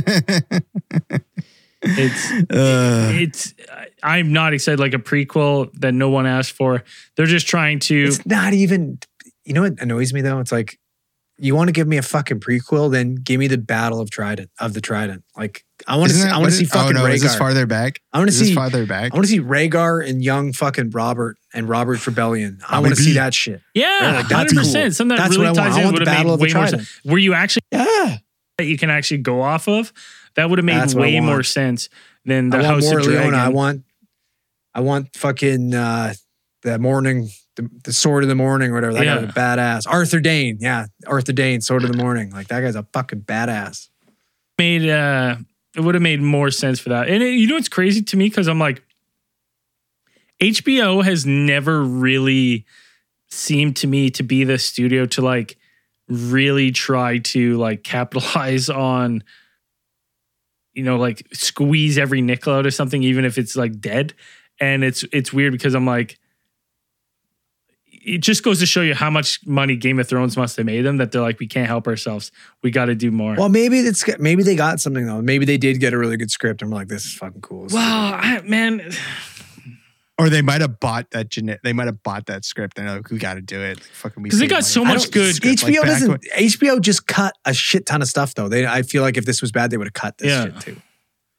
[1.85, 3.53] It's Uh, it's.
[4.01, 4.79] I'm not excited.
[4.79, 6.83] Like a prequel that no one asked for.
[7.17, 8.05] They're just trying to.
[8.05, 8.99] It's not even.
[9.43, 10.39] You know what annoys me though?
[10.39, 10.79] It's like
[11.37, 14.49] you want to give me a fucking prequel, then give me the Battle of Trident
[14.59, 15.23] of the Trident.
[15.35, 16.23] Like I want to see.
[16.23, 17.39] that I want to see it- oh, fucking no, Is this Rhaegar.
[17.39, 18.01] farther back?
[18.13, 18.51] I want to see.
[18.51, 19.11] I farther back?
[19.11, 22.59] I want to see Rhaegar and young fucking Robert and Robert's rebellion.
[22.69, 23.61] I want to see that shit.
[23.73, 24.85] Yeah, Yeah, like, hundred percent.
[24.85, 24.91] cool.
[24.93, 25.69] Something that That's really what I want.
[25.73, 26.99] ties I in want the would have Battle made of the way more sense.
[27.05, 28.17] Were you actually Yeah.
[28.57, 29.91] that you can actually go off of?
[30.35, 31.89] That would have made That's way more sense
[32.25, 33.33] than the House of Dragon.
[33.35, 33.83] I want.
[34.73, 36.13] I want fucking uh,
[36.63, 38.93] the morning, the, the sword of the morning, or whatever.
[38.93, 39.15] That Yeah.
[39.21, 39.81] guy's a badass.
[39.87, 40.57] Arthur Dayne.
[40.59, 42.31] Yeah, Arthur Dayne, sword of the morning.
[42.31, 43.89] Like that guy's a fucking badass.
[44.57, 45.35] made uh
[45.75, 47.09] it would have made more sense for that.
[47.09, 48.83] And it, you know what's crazy to me because I'm like
[50.41, 52.65] HBO has never really
[53.29, 55.57] seemed to me to be the studio to like
[56.07, 59.23] really try to like capitalize on
[60.73, 64.13] you know like squeeze every nickel out of something even if it's like dead
[64.59, 66.19] and it's it's weird because I'm like
[68.05, 70.81] it just goes to show you how much money Game of Thrones must have made
[70.81, 72.31] them that they're like we can't help ourselves
[72.61, 75.21] we got to do more Well, maybe it's maybe they got something though.
[75.21, 76.61] Maybe they did get a really good script.
[76.61, 77.67] and we're like, this is fucking cool.
[77.71, 78.91] Wow, I, man,
[80.19, 81.61] Or they might have bought that genet.
[81.63, 83.79] They might have bought that script and they're like, we got to do it.
[83.79, 85.61] Fucking, we 'Cause they got money so much good- script.
[85.63, 86.09] HBO Like, doesn't.
[86.09, 88.47] when- HBO just cut a shit ton of stuff though.
[88.47, 90.45] They, I feel like if this was bad, they would have cut this Yeah.
[90.45, 90.77] shit too.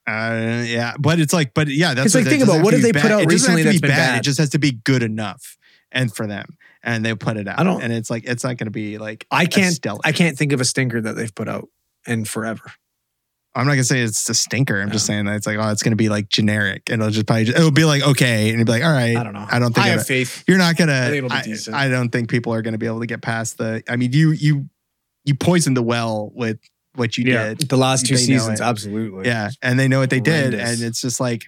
[0.06, 2.74] Uh, yeah, but it's like, but yeah, that's It's like, what- think it about what
[2.74, 3.90] have to have be they put out It doesn't have recently to be that's been
[3.90, 4.18] bad?
[4.18, 5.56] It just has to be good enough,
[5.95, 7.59] and for them, and they put it out.
[7.59, 9.78] I don't- and it's like it's not going to be like I can't.
[10.05, 11.68] I can't think of a stinker that they've put out
[12.07, 12.70] in forever.
[13.57, 14.80] I'm not gonna say it's a stinker.
[14.80, 17.24] I'm just saying that it's like, oh, it's gonna be like generic, and it'll just
[17.28, 19.47] probably it'll be like okay, and you'll be like, all right, I don't know.
[19.49, 20.42] I don't think I have faith.
[20.49, 20.92] you're not gonna.
[20.92, 21.84] I be I.
[21.84, 23.80] I don't think people are gonna be able to get past the.
[23.88, 24.68] I mean, you you
[25.24, 26.59] you poisoned the well with
[26.97, 27.55] what you Yeah.
[27.55, 27.68] did.
[27.68, 29.26] The last two They seasons, absolutely.
[29.26, 31.45] Yeah, and they know what they did, and it's just like,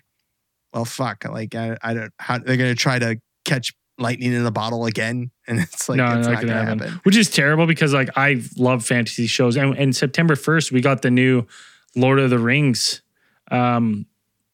[0.73, 1.25] well, fuck.
[1.25, 2.13] Like I, I don't.
[2.21, 6.07] How they're gonna try to catch lightning in a bottle again, and it's like No,
[6.19, 6.79] it's not not gonna gonna happen.
[6.81, 7.01] happen.
[7.05, 9.57] which is terrible because like I love fantasy shows.
[9.57, 11.47] And, and September first, we got the new
[11.95, 13.03] Lord of the Rings
[13.51, 14.07] um,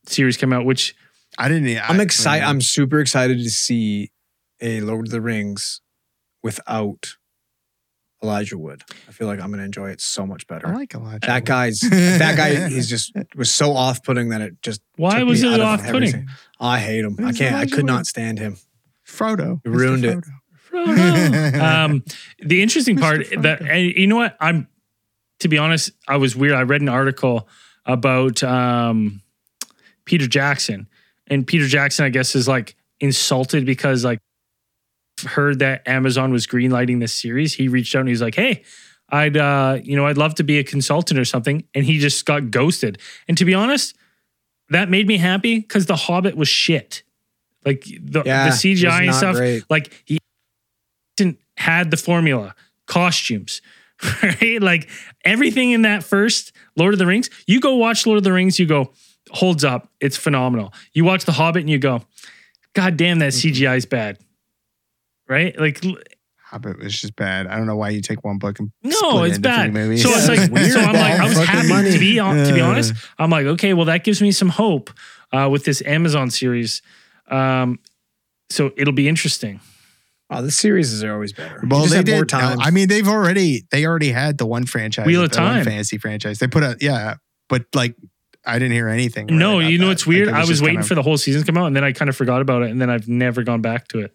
[0.07, 0.95] series come out, which
[1.38, 1.66] I didn't.
[1.78, 2.45] I, I'm excited.
[2.45, 4.11] I'm super excited to see
[4.61, 5.80] a Lord of the Rings
[6.43, 7.16] without
[8.22, 8.82] Elijah Wood.
[9.09, 10.68] I feel like I'm gonna enjoy it so much better.
[10.68, 11.26] I like Elijah.
[11.26, 15.28] that guy's that guy is just was so off putting that it just why took
[15.28, 16.28] was me it off putting?
[16.61, 17.16] I hate him.
[17.24, 17.57] I can't.
[17.57, 17.86] I could Wood?
[17.86, 18.57] not stand him.
[19.12, 20.18] Frodo You ruined Mr.
[20.18, 20.24] it.
[20.70, 21.60] Frodo.
[21.60, 22.04] um,
[22.38, 23.00] the interesting Mr.
[23.00, 24.68] part that and you know what I'm
[25.40, 26.54] to be honest, I was weird.
[26.54, 27.48] I read an article
[27.84, 29.20] about um,
[30.04, 30.88] Peter Jackson,
[31.26, 34.20] and Peter Jackson, I guess, is like insulted because like
[35.26, 37.54] heard that Amazon was greenlighting this series.
[37.54, 38.62] He reached out and he's like, "Hey,
[39.08, 42.24] I'd uh, you know I'd love to be a consultant or something," and he just
[42.24, 42.98] got ghosted.
[43.28, 43.96] And to be honest,
[44.70, 47.02] that made me happy because The Hobbit was shit.
[47.64, 49.36] Like the, Yeah, the it was CGI and stuff.
[49.36, 49.64] great.
[49.70, 50.18] Like he
[51.16, 52.54] didn't had the formula,
[52.86, 53.60] costumes,
[54.22, 54.60] right?
[54.60, 54.88] Like
[55.24, 57.30] everything in that first Lord of the Rings.
[57.46, 58.92] You go watch Lord of the Rings, you go,
[59.30, 60.72] holds up, it's phenomenal.
[60.92, 62.02] You watch The Hobbit and you go,
[62.74, 64.18] God damn, that CGI is bad.
[65.28, 65.58] Right?
[65.58, 65.80] Like
[66.44, 67.46] Hobbit was just bad.
[67.46, 69.98] I don't know why you take one book and no, split it it's into bad.
[70.00, 70.72] So it's like, weird.
[70.72, 71.92] so I'm like, I was Fucking happy money.
[71.92, 72.92] to be on, to be honest.
[73.18, 74.90] I'm like, okay, well, that gives me some hope
[75.32, 76.82] uh, with this Amazon series.
[77.33, 77.78] Um,
[78.51, 79.61] so it'll be interesting.
[80.30, 81.61] Oh, the series are always better.
[81.62, 82.33] You Well, just they have did.
[82.33, 82.57] more no.
[82.62, 85.64] I mean, they've already they already had the one franchise, Wheel of the one Time.
[85.64, 86.39] fantasy franchise.
[86.39, 87.16] They put a yeah,
[87.49, 87.97] but like
[88.45, 89.26] I didn't hear anything.
[89.26, 89.91] really No, about you know that.
[89.91, 90.28] what's Like, weird?
[90.28, 91.85] it I was waiting kind of- for the whole season to come out, and then
[91.85, 94.14] I kind of forgot about it, and then I've never gone back to it.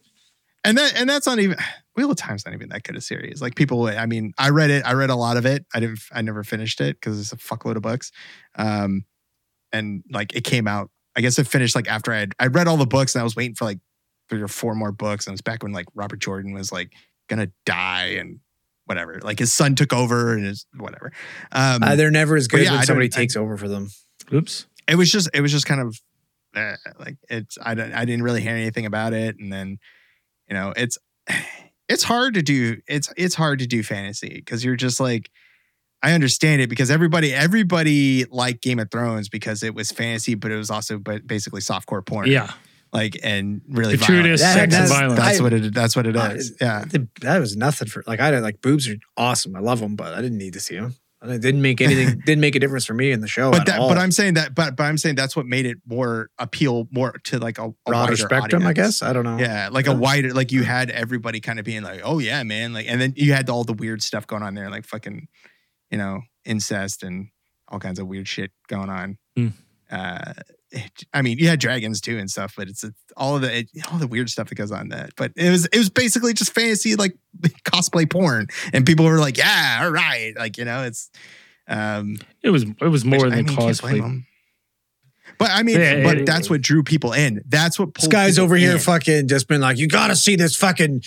[0.64, 1.58] and that and that's not even
[1.96, 3.42] Wheel of Time's not even that good a series.
[3.42, 4.86] Like people, I mean, I read it.
[4.86, 5.66] I read a lot of it.
[5.74, 6.00] I didn't.
[6.12, 8.12] I never finished it because it's a fuckload of books.
[8.56, 9.06] Um,
[9.72, 10.90] and like it came out.
[11.18, 13.24] I guess it finished like after I had I read all the books and I
[13.24, 13.80] was waiting for like
[14.30, 15.26] three or four more books.
[15.26, 16.92] And it was back when like Robert Jordan was like
[17.28, 18.40] gonna die and
[18.86, 19.20] whatever.
[19.22, 21.12] Like his son took over and his whatever.
[21.52, 23.68] Um, Uh, they're never as good yeah, I when somebody don't- I- takes over for
[23.68, 23.90] them.
[24.34, 24.68] Oops.
[24.88, 26.00] it was just it was just kind of
[26.56, 29.78] uh, like it's I don't I didn't really hear anything about it and then
[30.48, 30.98] you know it's
[31.90, 35.30] it's hard to do it's it's hard to do fantasy because you're just like
[36.04, 40.52] I understand it because everybody everybody liked Game of Thrones because it was fantasy but
[40.52, 42.52] it was also but basically softcore porn Yeah.
[42.94, 44.72] like and really Gratuitous violent.
[44.72, 45.20] sex and violence.
[45.20, 48.04] that's I- what it that's what it I- is yeah The- That was nothing for
[48.06, 49.56] like I did like boobs are awesome.
[49.56, 50.96] I love them, but I didn't need to see them.
[51.24, 52.20] It didn't make anything.
[52.28, 53.50] didn't make a difference for me in the show.
[53.50, 53.90] but at that, all.
[53.90, 57.14] but I'm saying that but but I'm saying that's what made it more appeal more
[57.24, 58.68] to like a, a broader wider spectrum.
[58.68, 59.40] I guess I don't know.
[59.40, 59.94] Yeah, like Yeah.
[59.94, 63.02] a wider, like you had everybody kind of being like, "Oh yeah, man!" Like, and
[63.02, 65.28] then you had all the weird stuff going on there, like fucking,
[65.92, 67.30] you know, incest and
[67.68, 69.18] all kinds of weird shit going on.
[69.36, 69.48] Hmm.
[69.92, 70.34] Uh,
[70.72, 72.84] it- I mean, you had dragons too and stuff, but it's
[73.16, 75.12] all of the it, all the weird stuff that goes on that.
[75.16, 77.16] But it was it was basically just fantasy like
[77.64, 81.10] cosplay porn, and people were like, "Yeah, all right," like you know, it's.
[81.70, 84.04] Um, It was it was more which, than I mean, can't blame cosplay.
[84.04, 84.26] 'em.
[85.38, 87.42] But I mean, Yeah, but it- that's what drew people in.
[87.48, 90.36] That's what This guy's people over here fucking just been like, you got to see
[90.36, 91.04] this fucking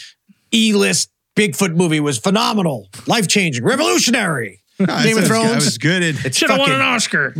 [0.53, 4.63] E list Bigfoot movie was phenomenal, life changing, revolutionary.
[4.81, 5.51] No, Game of said it Thrones.
[5.53, 7.35] I was good at It's Should have won an fucking- Oscar.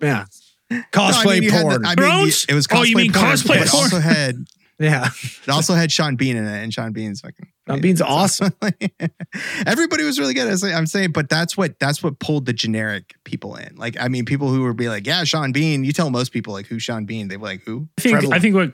[0.00, 0.24] Yeah.
[0.70, 1.86] No, I Cosplay mean, you had the- porn.
[1.86, 2.46] I mean, Thrones?
[2.48, 3.82] it was cosplay Oh, you mean porn, cosplay but it porn?
[3.84, 4.36] also had
[4.78, 5.08] yeah.
[5.44, 7.46] it also had Sean Bean in it, and Sean Bean's fucking.
[7.68, 8.52] Sean Bean's awesome.
[9.66, 10.48] Everybody was really good.
[10.48, 13.76] I say- I'm saying, but that's what that's what pulled the generic people in.
[13.76, 16.52] Like, I mean, people who would be like, "Yeah, Sean Bean." You tell most people
[16.52, 18.34] like, who Sean Bean?" They were like, "Who?" I think Prevalent.
[18.34, 18.72] I think what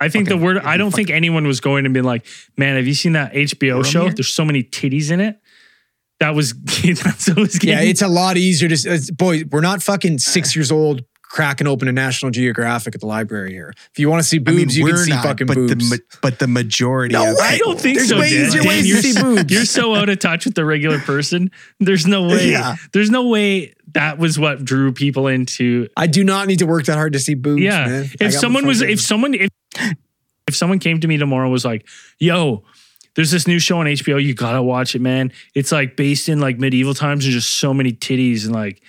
[0.00, 2.26] I think Fucking- the word I don't think anyone was going to be like,
[2.56, 4.04] man, have you seen that HBO show?
[4.06, 4.12] here?
[4.14, 5.38] There's so many titties in it.
[6.22, 6.54] That was
[7.02, 8.74] that's what was Yeah, it's a lot easier to.
[8.74, 13.08] It's, boy, we're not fucking six years old cracking open a National Geographic at the
[13.08, 13.72] library here.
[13.90, 15.56] If you want to see I mean, boobs, you can we're see not, fucking but
[15.56, 15.90] boobs.
[15.90, 17.14] the but the majority.
[17.14, 17.42] No of way.
[17.42, 18.20] I don't think There's so.
[18.20, 18.46] way Dan.
[18.46, 19.52] easier Dan, ways to you're, see boobs.
[19.52, 21.50] You're so out of touch with the regular person.
[21.80, 22.52] There's no way.
[22.52, 22.76] Yeah.
[22.92, 25.88] There's no way that was what drew people into.
[25.96, 27.62] I do not need to work that hard to see boobs.
[27.62, 27.88] yeah.
[27.88, 28.10] man.
[28.20, 29.48] If someone was, if someone, if
[30.46, 31.88] if someone came to me tomorrow and was like,
[32.20, 32.62] "Yo."
[33.14, 34.22] There's this new show on HBO.
[34.22, 35.32] You gotta watch it, man.
[35.54, 37.24] It's like based in like medieval times.
[37.24, 38.82] There's just so many titties and like,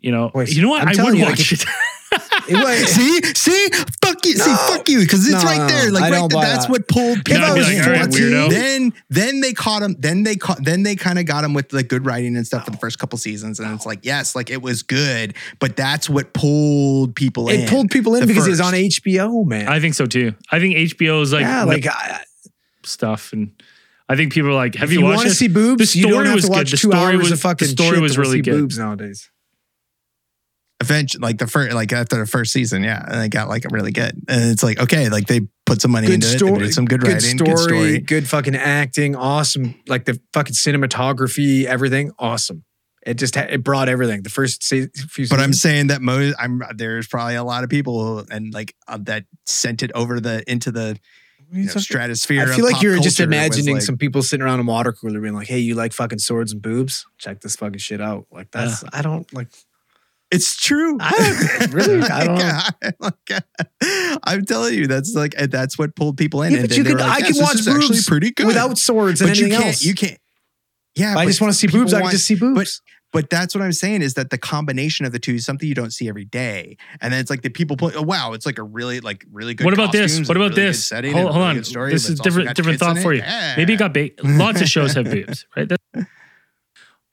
[0.00, 0.82] you know, you know what?
[0.82, 1.64] I'm I would you, like, watch it.
[2.48, 3.68] It was- see, see,
[4.02, 5.90] fuck you, see, fuck you, because it's No, right there.
[5.92, 6.70] Like, right there, that's that.
[6.72, 7.44] what pulled If people.
[7.44, 7.78] I was in.
[7.78, 8.50] like, right, 14, weirdo.
[8.50, 9.94] Then, then they caught him.
[9.98, 10.64] Then they caught.
[10.64, 12.98] Then they kind of got him with the good writing and stuff for the first
[12.98, 17.48] couple seasons, and it's like, yes, like it was good, but that's what pulled people
[17.48, 17.60] in.
[17.60, 18.74] it pulled people in because it's first.
[18.74, 19.68] on HBO, man.
[19.68, 20.34] I think so too.
[20.50, 22.22] I think HBO is like, yeah, like I,
[22.84, 23.52] stuff, and
[24.08, 25.98] I think people are like, have if you, you watched want to see boobs, The
[26.00, 26.56] you don't story have was to good.
[26.56, 28.42] watch The two story hours was- of fucking the story shit was to really see
[28.42, 28.52] good.
[28.52, 29.30] boobs nowadays.
[30.80, 33.92] eventually like the first like after the first season yeah and it got like really
[33.92, 36.58] good and it's like okay like they put some money Good into it they story,
[36.60, 39.74] did some good, good writing story, good story good fucking acting, awesome.
[39.86, 42.64] Like the fucking cinematography, everything, awesome.
[43.06, 44.22] It just ha- it brought everything.
[44.22, 47.70] The first se- few, but i'm saying that most i'm there's probably a lot of
[47.70, 50.98] people who, and like uh, that sent it over the into the
[51.52, 53.24] you know, stratosphere I feel like you're just culture.
[53.24, 55.74] It was imagining like- some people sitting around a water cooler being like, "Hey, you
[55.74, 57.06] like fucking swords and boobs?
[57.18, 59.48] Check this fucking shit out." Like that's I don't like.
[60.30, 62.00] it's true I really?
[62.08, 62.60] I don't know.
[63.00, 63.44] Like,
[64.24, 67.10] i'm telling you that's like that's what pulled people in Yeah, but you could like,
[67.10, 69.74] I yes, can watch actually boobs pretty good without swords and but you anything can't
[69.74, 69.82] else.
[69.82, 70.18] you can't
[70.94, 71.92] yeah I just want to see boobs.
[71.94, 72.54] I can just see boobs.
[72.58, 72.68] But
[73.28, 75.92] that's what I'm saying is that the combination of the two is something you don't
[75.92, 76.76] see every day.
[77.00, 79.54] And then it's like the people put, oh, wow, it's like a really, like really
[79.54, 79.64] good.
[79.64, 80.18] What about this?
[80.28, 80.84] What about really this?
[80.86, 81.64] Setting Hold, hold really on.
[81.64, 82.54] story, this is it's different.
[82.54, 83.20] Different thought for you.
[83.20, 83.54] Yeah.
[83.56, 85.68] Maybe it got ba- lots of shows have boobs, right?
[85.68, 86.06] That's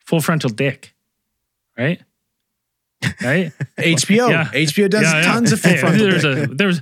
[0.06, 0.94] full frontal dick,
[1.76, 2.00] right?
[3.22, 3.52] Right?
[3.78, 4.30] HBO.
[4.30, 4.44] Yeah.
[4.52, 5.22] HBO does Yeah, yeah.
[5.22, 6.06] tons of full Hey, frontal.
[6.10, 6.50] There's dick.
[6.50, 6.80] a there's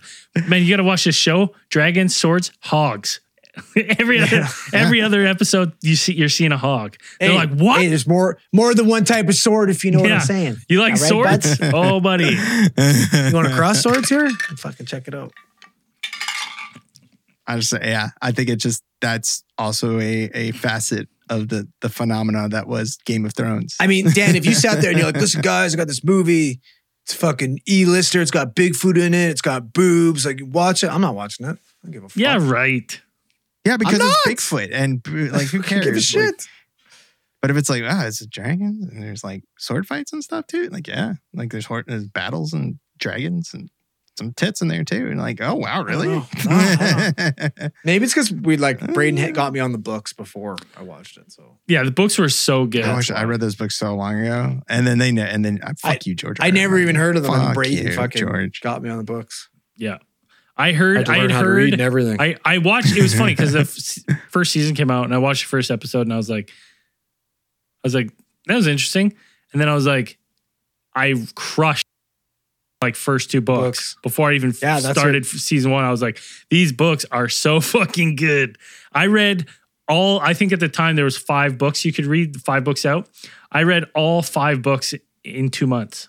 [0.49, 3.21] man, you got to watch this show: dragons, swords, hogs.
[3.99, 4.49] every other Yeah.
[4.73, 6.97] every other episode, you see you're seeing a hog.
[7.21, 7.81] They're Hey, like, what?
[7.81, 10.57] Hey, there's more more than one type of sword, if you know what I'm saying.
[10.69, 11.59] you like All right, swords?
[11.59, 11.61] buds?
[11.75, 12.37] oh, buddy.
[12.37, 14.29] You want to cross swords here?
[14.59, 15.33] Fucking check it out.
[17.47, 21.69] I just say, yeah, I think it just, that's also a, a facet of the,
[21.81, 23.77] the phenomena that was Game of Thrones.
[23.79, 26.03] I mean, Dan, if you sat there and you're like, listen, guys, I got this
[26.03, 26.61] movie.
[27.05, 28.21] It's fucking E-lister.
[28.21, 29.29] It's got Bigfoot in it.
[29.31, 30.27] It's got boobs.
[30.27, 30.89] Like, watch it.
[30.89, 31.51] I'm not watching it.
[31.53, 32.17] I don't give a fuck.
[32.17, 33.01] Yeah, right.
[33.67, 34.61] Yeah, because I'm it's not.
[34.63, 35.85] Bigfoot and like, who I cares?
[35.85, 36.49] give a Like, shit.
[37.43, 40.47] but if it's like, oh, it's a dragon and there's like sword fights and stuff
[40.47, 43.69] too, like, yeah, like there's, hor- there's battles and dragons and
[44.19, 45.09] some tits in there too.
[45.11, 46.07] And like, oh, wow, really?
[46.09, 46.27] know.
[46.49, 47.51] I
[47.85, 51.19] Maybe it's because we like Braden had got me on the books before I watched
[51.19, 51.31] it.
[51.31, 52.85] So Yeah, the books were so good.
[52.87, 55.61] I, wish I read those books so long ago, and then they ne- and then
[55.63, 56.39] uh, fuck you, George.
[56.41, 57.33] I never even heard of them.
[57.33, 58.63] Fuck Braden you, fucking George.
[58.63, 59.51] got me on the books.
[59.77, 59.99] Yeah.
[60.57, 62.21] I heard I, had to read heard and everything.
[62.21, 65.19] I, I watched it was funny because the f- first season came out and I
[65.19, 68.11] watched the first episode and I was like I was like
[68.47, 69.15] that was interesting
[69.53, 70.19] and then I was like
[70.95, 71.85] I crushed
[72.83, 73.97] like first two books, Books.
[74.03, 77.61] before I even Yeah, started f- season 1 I was like these books are so
[77.61, 78.57] fucking good.
[78.93, 79.47] I read
[79.89, 82.85] all I think at the time there was 5 books you could read, 5 books
[82.87, 83.09] out.
[83.53, 86.09] I read all 5 books in 2 months.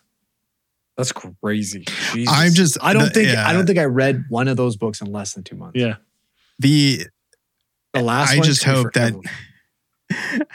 [0.97, 1.85] That's crazy.
[2.13, 2.33] Jesus.
[2.35, 3.29] I'm just- I don't the- think.
[3.29, 3.47] yeah.
[3.47, 5.79] I don't think I read one of those books in less than two months.
[5.79, 5.97] Yeah.
[6.59, 7.05] the
[7.93, 8.29] The last.
[8.29, 8.35] One.
[8.35, 9.13] I one just hope that.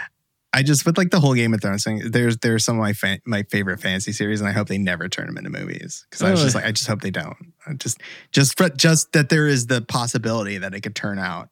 [0.54, 2.02] I just with like the whole Game of Thrones thing.
[2.10, 5.08] There's there's some of my fan, my favorite fantasy series, and I hope they never
[5.08, 6.58] turn them into movies because I was just Oh.
[6.58, 7.54] like, I just hope they don't.
[7.66, 8.00] I just
[8.32, 11.48] just for, just that there is the possibility that it could turn out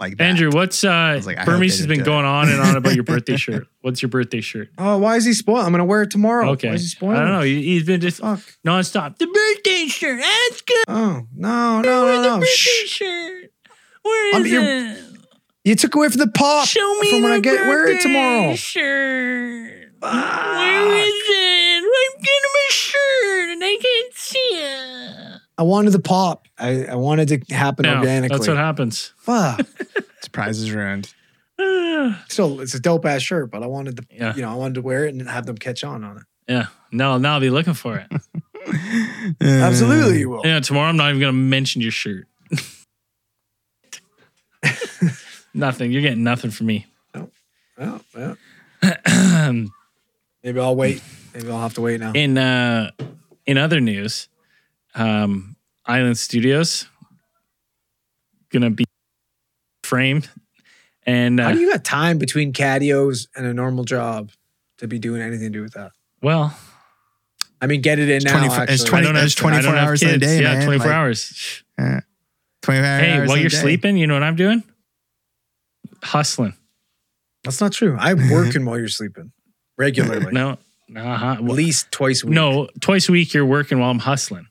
[0.00, 0.24] like that.
[0.24, 2.06] Andrew, what's uh like, Burmese has been do it.
[2.06, 3.66] going on and on about your birthday shirt.
[3.80, 4.68] What's your birthday shirt?
[4.78, 5.64] Oh, why is he spoiled?
[5.64, 6.50] I'm gonna wear it tomorrow.
[6.50, 6.68] Okay.
[6.68, 7.40] Why is he I don't know.
[7.42, 8.40] He- He's been just Fuck.
[8.66, 9.18] nonstop.
[9.18, 10.20] The birthday shirt.
[10.20, 10.84] That's good.
[10.88, 12.44] Oh no no no no!
[12.44, 12.86] Shh.
[12.88, 13.50] shirt.
[14.02, 14.96] Where I'm- you're-
[15.64, 16.66] You took away from the pop.
[16.66, 18.54] Show me from when the I get wear it birthday tomorrow.
[18.56, 19.92] Shirt.
[20.00, 21.84] Where is it?
[21.84, 25.40] I'm getting my shirt and I can't see it.
[25.58, 26.46] I wanted the pop.
[26.58, 28.36] I, I wanted to happen No, organically.
[28.38, 29.12] that's what happens.
[29.18, 29.60] Fuck.
[30.22, 31.12] Surprise is ruined.
[32.28, 34.34] Still, it's a dope ass shirt, but I wanted to, Yeah.
[34.36, 36.22] you know, I wanted to wear it and have them catch on on it.
[36.48, 36.66] yeah.
[36.92, 38.06] No, now I'll be looking for it.
[39.42, 40.42] Absolutely, you will.
[40.44, 42.26] yeah, tomorrow I'm not even gonna mention your shirt.
[45.54, 45.90] nothing.
[45.92, 46.86] You're getting nothing from me.
[47.14, 47.30] Well,
[48.14, 48.36] well,
[50.42, 51.02] maybe I'll wait.
[51.34, 52.12] Maybe I'll have to wait now.
[52.12, 52.90] in uh
[53.46, 54.28] in other news,
[54.94, 56.86] um Island Studios
[58.50, 58.84] gonna be
[59.84, 60.28] framed
[61.06, 64.30] and How uh, do you got time between catios and a normal job
[64.78, 65.92] to be doing anything to do with that?
[66.22, 66.56] well
[67.60, 68.38] I mean, get it in now.
[68.38, 70.42] 24 it's 20 I don't have, there's 24 I don't have hours in a day,
[70.42, 70.64] Yeah, man.
[70.66, 71.62] 24 Like- hours.
[72.62, 73.56] 25 Hey, hours while you're day.
[73.56, 74.62] sleeping, you know what I'm doing?
[76.02, 76.54] Hustling.
[77.44, 77.96] That's not true.
[77.98, 79.32] I'm working while you're sleeping
[79.76, 80.32] regularly.
[80.32, 80.56] No,
[80.96, 81.32] uh-huh.
[81.38, 82.34] At least twice a week.
[82.34, 84.46] no, twice a week you're working while I'm hustling.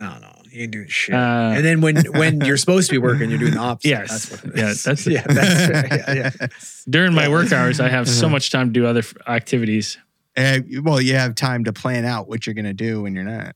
[0.00, 0.32] No, no.
[0.50, 1.14] You ain't doing shit.
[1.14, 3.88] Uh, and then when when you're supposed to be working, you're doing the opposite.
[3.88, 4.28] Yes.
[4.28, 6.08] That's what it Yeah, that's yeah, that's.
[6.08, 6.46] Yeah, yeah.
[6.88, 8.32] During my work hours, I have so Uh-huh.
[8.32, 9.98] much time to do other activities.
[10.36, 13.24] Uh, well, you have time to plan out what you're going to do when you're
[13.24, 13.54] not.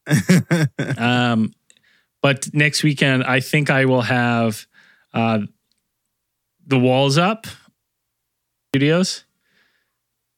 [0.97, 1.53] Um,
[2.22, 4.66] but next weekend, I think I will have
[5.12, 5.41] uh,
[6.66, 7.47] the walls up,
[8.72, 9.24] studios,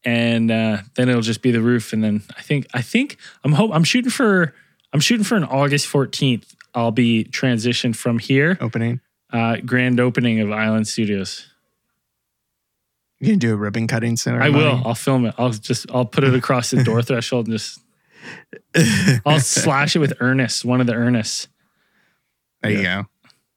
[0.05, 1.92] and uh, then it'll just be the roof.
[1.92, 4.55] And then I think I think I'm hope I'm shooting for
[4.93, 6.55] I'm shooting for an August 14th.
[6.74, 9.01] I'll be transitioned from here, Opening.
[9.32, 11.47] uh, grand opening of Island Studios.
[13.18, 14.80] You can do a ribbon cutting I will.
[14.84, 15.34] I'll film it.
[15.36, 17.80] I'll just I'll put it across the door threshold and just
[19.26, 21.49] I'll slash it with Ernest, one of the Ernests.
[22.62, 23.07] there you go.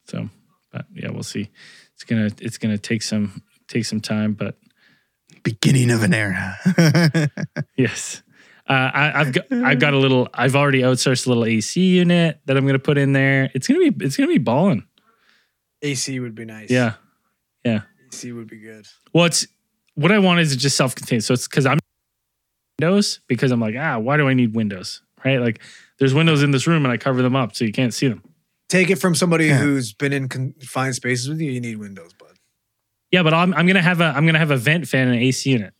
[0.05, 0.29] So,
[0.71, 1.49] but yeah, we'll see.
[1.93, 4.57] It's gonna it's gonna take some take some time, but
[5.43, 6.57] Beginning of an era.
[7.77, 8.22] yes,
[8.69, 10.27] uh, I, I've got I've got a little.
[10.33, 13.49] I've already outsourced a little AC unit that I'm gonna put in there.
[13.53, 14.85] It's gonna be it's gonna be balling.
[15.81, 16.69] AC would be nice.
[16.71, 16.93] Yeah.
[17.65, 17.81] Yeah.
[18.07, 18.87] AC would be good.
[19.13, 19.45] Well, it's
[19.95, 21.23] what I want is just self-contained.
[21.23, 21.79] So it's because I'm
[22.79, 25.39] windows because I'm like ah why do I need windows right?
[25.39, 25.61] Like
[25.99, 28.23] there's windows in this room and I cover them up so you can't see them.
[28.69, 29.57] Take it from somebody Yeah.
[29.57, 31.51] who's been in confined spaces with you.
[31.51, 32.35] You need windows, bud.
[33.11, 35.21] Yeah, but I'm I'm gonna have a I'm gonna have a vent fan and an
[35.21, 35.73] AC unit.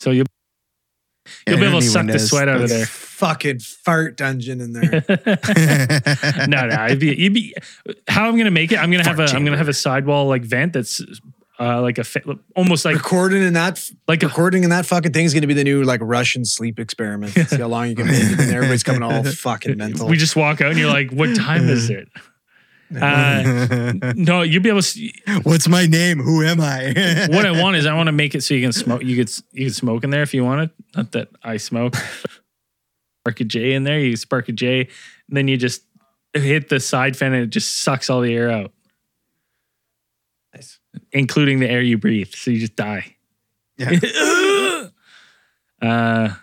[0.00, 0.10] So
[1.46, 2.86] you'll you'll be able to suck the sweat out of there.
[2.86, 5.04] Fucking fart dungeon in there.
[6.48, 7.54] no, no, it'd be, you'd be
[8.08, 8.78] how I'm gonna make it.
[8.78, 11.02] I'm gonna have a Fart I'm gonna have a sidewall like vent that's
[11.60, 12.22] uh, like a fa-
[12.56, 15.46] almost like recording in that like a, recording in that fucking thing is going to
[15.46, 17.32] be the new like Russian sleep experiment.
[17.48, 20.08] See how long you can make it, and everybody's coming all fucking mental.
[20.08, 22.08] we just walk out and you're like, what time is it?
[22.94, 24.86] Uh, no, you'd be able to.
[24.86, 25.12] See,
[25.42, 26.18] What's my name?
[26.18, 27.26] Who am I?
[27.30, 29.02] what I want is I want to make it so you can smoke.
[29.02, 30.70] You could you can smoke in there if you wanted.
[30.96, 31.94] Not that I smoke.
[33.22, 34.00] Spark a J in there.
[34.00, 34.80] You spark a J,
[35.28, 35.82] and then you just
[36.32, 38.72] hit the side fan and it just sucks all the air out,
[40.54, 40.78] Nice.
[41.12, 42.32] including the air you breathe.
[42.34, 43.16] So you just die.
[43.76, 43.98] Yeah.
[45.82, 46.34] uh,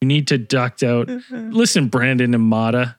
[0.00, 1.08] you need to duct out.
[1.30, 2.95] Listen, Brandon and Mata,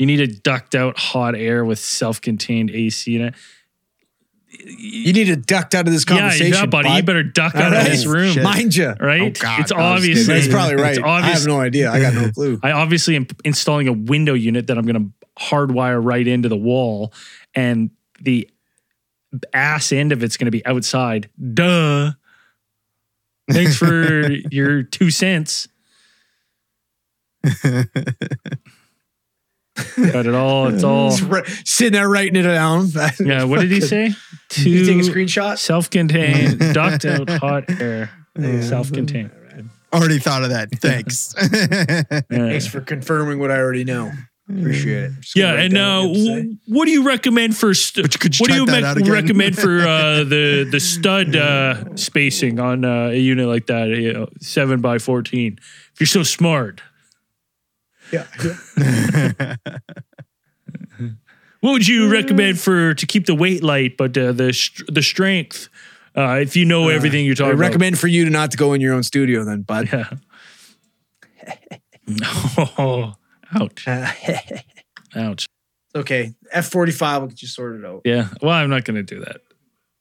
[0.00, 3.34] you need to duct out hot air with self-contained AC in it.
[4.48, 6.88] You need to duct out of this conversation, yeah, buddy.
[6.88, 8.32] You better duck All out of this room.
[8.32, 8.42] Shit.
[8.42, 8.94] Mind you.
[8.98, 9.20] right?
[9.20, 10.36] Oh, God, it's I obviously kidding.
[10.36, 10.96] That's probably right.
[10.96, 11.90] It's I have no idea.
[11.92, 12.58] I got no clue.
[12.62, 16.56] I obviously am installing a window unit that I'm going to hardwire right into the
[16.56, 17.12] wall,
[17.54, 17.90] and
[18.22, 18.48] the
[19.52, 21.28] ass end of it's going to be outside.
[21.52, 22.12] Duh.
[23.50, 25.68] Thanks for your two cents.
[30.12, 30.68] Got it all.
[30.68, 31.10] It's all.
[31.10, 32.88] Just ri- Sitting there writing it down.
[33.20, 33.44] Yeah.
[33.44, 34.12] What did he say?
[34.56, 35.58] You take a screenshot?
[35.58, 38.10] self-contained, duct out hot air.
[38.38, 38.60] Yeah.
[38.62, 39.30] Self-contained.
[39.92, 40.70] Already thought of that.
[40.80, 41.34] Thanks.
[41.38, 42.20] Yeah.
[42.30, 44.12] Thanks for confirming what I already know.
[44.48, 45.12] Appreciate it.
[45.20, 46.34] Just Yeah, and down uh, what you have to say.
[46.42, 49.08] w- what do you recommend for st- could you what do you that me- out
[49.08, 54.12] recommend for uh, the the stud uh, spacing on uh, a unit like that, you
[54.12, 55.58] know, seven by fourteen?
[55.94, 56.82] If you're so smart,
[58.12, 58.26] yeah,
[58.78, 59.56] yeah.
[61.60, 65.02] what would you recommend for to keep the weight light but uh, the str- the
[65.02, 65.68] strength?
[66.16, 68.56] Uh, if you know everything you're talking, I talking recommend for you to not to
[68.56, 69.88] go in your own studio then, bud.
[69.92, 70.10] yeah.
[72.78, 73.14] oh,
[73.54, 74.62] ouch, it's
[75.16, 75.46] ouch.
[75.94, 76.34] okay.
[76.50, 78.02] F forty five will get you sorted out.
[78.04, 78.28] Yeah.
[78.42, 79.40] Well, I'm not going to do that.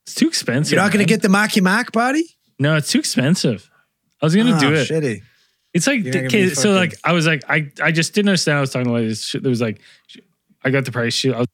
[0.05, 0.73] It's too expensive.
[0.73, 2.23] You're not going to get the Maki Mac body?
[2.57, 3.69] No, it's too expensive.
[4.21, 4.87] I was gonna Ah, do it.
[4.89, 5.21] Shitty.
[5.73, 6.03] It's like
[6.55, 8.57] so like I was like I I just didn't understand.
[8.57, 9.33] I was talking about this.
[9.33, 9.81] There was like
[10.63, 11.13] I got the price.
[11.13, 11.47] She, I was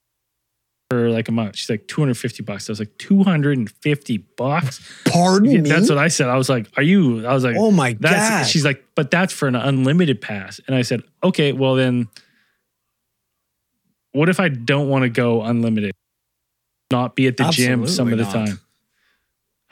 [0.89, 1.57] for like a month.
[1.57, 2.69] She's like 250 bucks.
[2.69, 4.79] I was like 250 bucks.
[5.05, 5.69] Pardon Yeah, me.
[5.69, 6.29] That's what I said.
[6.29, 8.47] I was like, "Are you?" I was like, oh my "That's." god.
[8.47, 12.07] She's like, "But that's for an unlimited pass." And I said, "Okay, well then,
[14.13, 15.91] what if I don't want to go unlimited?
[16.91, 18.33] Not be at the gym some of the not.
[18.33, 18.59] time.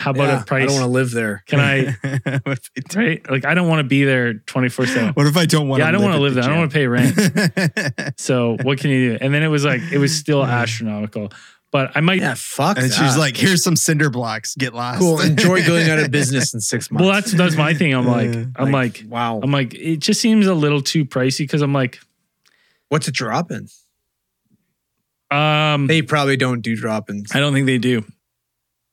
[0.03, 0.63] How about Yeah, a price?
[0.63, 1.43] I don't want to live there.
[1.47, 1.95] Can I?
[2.25, 2.55] I
[2.95, 3.29] right?
[3.31, 5.13] Like I don't want to be there 24 seven.
[5.13, 6.43] what if I don't want Yeah, to I don't want to live there.
[6.43, 8.13] I don't want to pay rent.
[8.19, 9.17] So what can you do?
[9.21, 11.31] And then it was like it was still astronomical.
[11.71, 12.19] But I might.
[12.19, 12.77] Yeah, fuck.
[12.77, 12.93] and that.
[12.93, 14.53] she's like, here's some cinder blocks.
[14.55, 14.99] Get lost.
[14.99, 15.19] cool.
[15.21, 17.03] Enjoy going out of business in six months.
[17.03, 17.93] Well, that's that's my thing.
[17.95, 19.39] I'm like, I'm like, wow.
[19.41, 21.99] I'm like, it just seems a little too pricey because I'm like,
[22.89, 23.67] What's a drop in?
[25.31, 27.33] um, They probably don't do drop ins.
[27.35, 28.05] I don't think they do.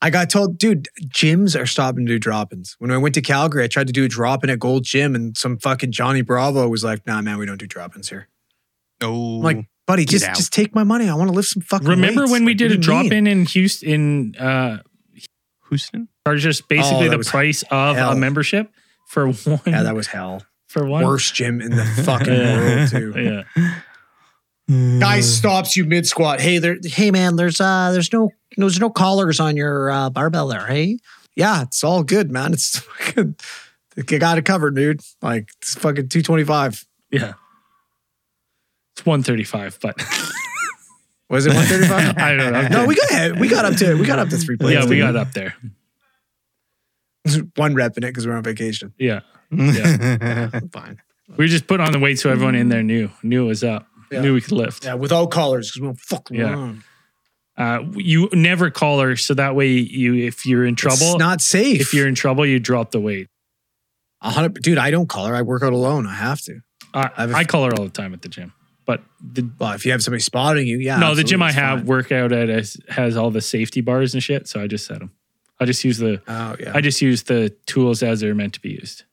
[0.02, 2.74] I got told, dude, gyms are stopping to do drop ins.
[2.78, 5.14] When I went to Calgary, I tried to do a drop in at Gold Gym,
[5.14, 8.28] and some fucking Johnny Bravo was like, nah, man, we don't do drop ins here.
[9.02, 9.12] No.
[9.12, 10.36] I'm like, buddy, just out.
[10.36, 11.08] just take my money.
[11.08, 12.80] I want to lift some fucking Remember weights." when we Like, did what a do
[12.80, 13.12] you drop mean?
[13.12, 14.78] in in Houston in uh,
[15.68, 16.08] Houston?
[16.26, 18.70] charged us basically that the was price of a membership
[19.08, 20.42] for one Yeah, that was hell.
[20.68, 22.58] for one Worst gym in the fucking Yeah.
[22.58, 23.44] world, too.
[23.56, 23.74] Yeah.
[24.70, 26.40] Guy stops you mid squat.
[26.40, 30.46] Hey there, hey man, there's uh there's no there's no collars on your uh, barbell
[30.46, 30.66] there.
[30.66, 30.98] Hey,
[31.34, 32.52] yeah, it's all good, man.
[32.52, 33.34] It's fucking
[33.96, 35.00] you got it covered, dude.
[35.22, 36.84] Like it's fucking two twenty five.
[37.10, 37.32] Yeah.
[38.94, 39.96] It's 135, but
[41.30, 42.16] Was it one thirty five?
[42.18, 42.68] I don't know.
[42.68, 44.84] no, we got we got up to we got up to three plates.
[44.84, 45.54] yeah, we got up there.
[47.56, 48.92] one rep in it because we're on vacation.
[48.98, 49.20] Yeah.
[49.50, 51.00] Fine.
[51.36, 53.86] We just put on the weight so everyone in there knew knew it was up.
[54.10, 54.20] Yeah.
[54.22, 54.84] Knew we could lift.
[54.84, 56.50] Yeah, without collars because we don't fuck Yeah.
[56.52, 56.82] around.
[57.56, 61.40] Uh, you never call her so that way you if you're in trouble It's not
[61.42, 61.80] safe.
[61.80, 63.28] if you're in trouble you drop the weight.
[64.22, 65.34] a hundred, dude, I don't call her.
[65.34, 66.06] I work out alone.
[66.06, 66.60] I have to.
[66.92, 68.52] I, I've- I call her all the time at the gym.
[68.86, 70.98] But the Well, if you have somebody spotting you, yeah.
[70.98, 71.86] no, the gym I have fine.
[71.86, 75.10] workout at has, has all the safety bars and shit, so I just set them.
[75.60, 76.72] I just use the Oh yeah.
[76.74, 79.04] I just use the tools as they're meant to be used.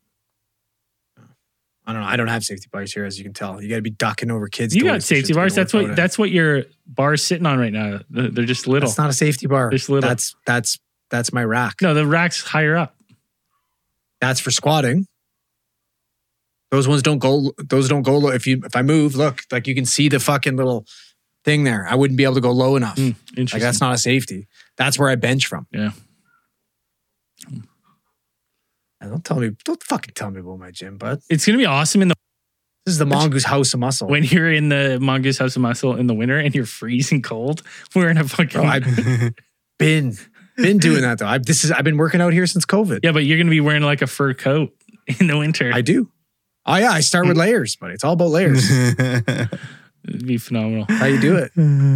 [1.88, 2.07] I don't know.
[2.07, 3.61] I don't have safety bars here, as you can tell.
[3.61, 4.75] You got to be ducking over kids.
[4.75, 5.55] You got safety bars.
[5.55, 8.01] That's what that's what your bar's sitting on right now.
[8.09, 8.89] They're just little.
[8.89, 9.69] It's not a safety bar.
[9.71, 10.07] Just little.
[10.07, 10.77] That's that's
[11.09, 11.75] that's my rack.
[11.81, 12.93] no, the rack's higher up.
[14.19, 15.07] That's for squatting.
[16.71, 17.53] Those ones don't go.
[17.57, 18.31] Those don't go low.
[18.31, 20.85] If you if I move, look, like you can see the fucking little
[21.45, 21.88] thing there.
[21.89, 22.97] I wouldn't be able to go low enough.
[22.97, 24.47] Hmm, Like that's not a safety.
[24.75, 25.67] That's where I bench from.
[25.71, 25.91] Yeah.
[29.01, 29.51] Don't tell me.
[29.63, 31.21] Don't fucking tell me about my gym, bud.
[31.29, 32.15] It's gonna be awesome in the
[32.85, 34.07] This is the mongoose house of muscle.
[34.07, 37.63] when you're in the mongoose house of muscle in the winter and you're freezing cold.
[37.95, 39.33] We're in a fucking Bro, I've
[39.79, 40.17] been
[40.55, 41.27] been doing that though.
[41.27, 43.01] I, this is I've been working out here since COVID.
[43.03, 44.73] yeah, but you're gonna be wearing like a fur coat
[45.19, 45.71] in the winter.
[45.73, 46.11] I do.
[46.65, 47.41] Oh yeah, I start with mm.
[47.41, 48.69] layers, but it's all about layers.
[50.07, 50.85] It'd be phenomenal.
[50.89, 51.51] How you do it?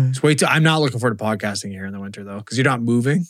[0.09, 2.57] Just wait till I'm not looking forward to podcasting here in the winter though, because
[2.57, 3.25] you're not moving.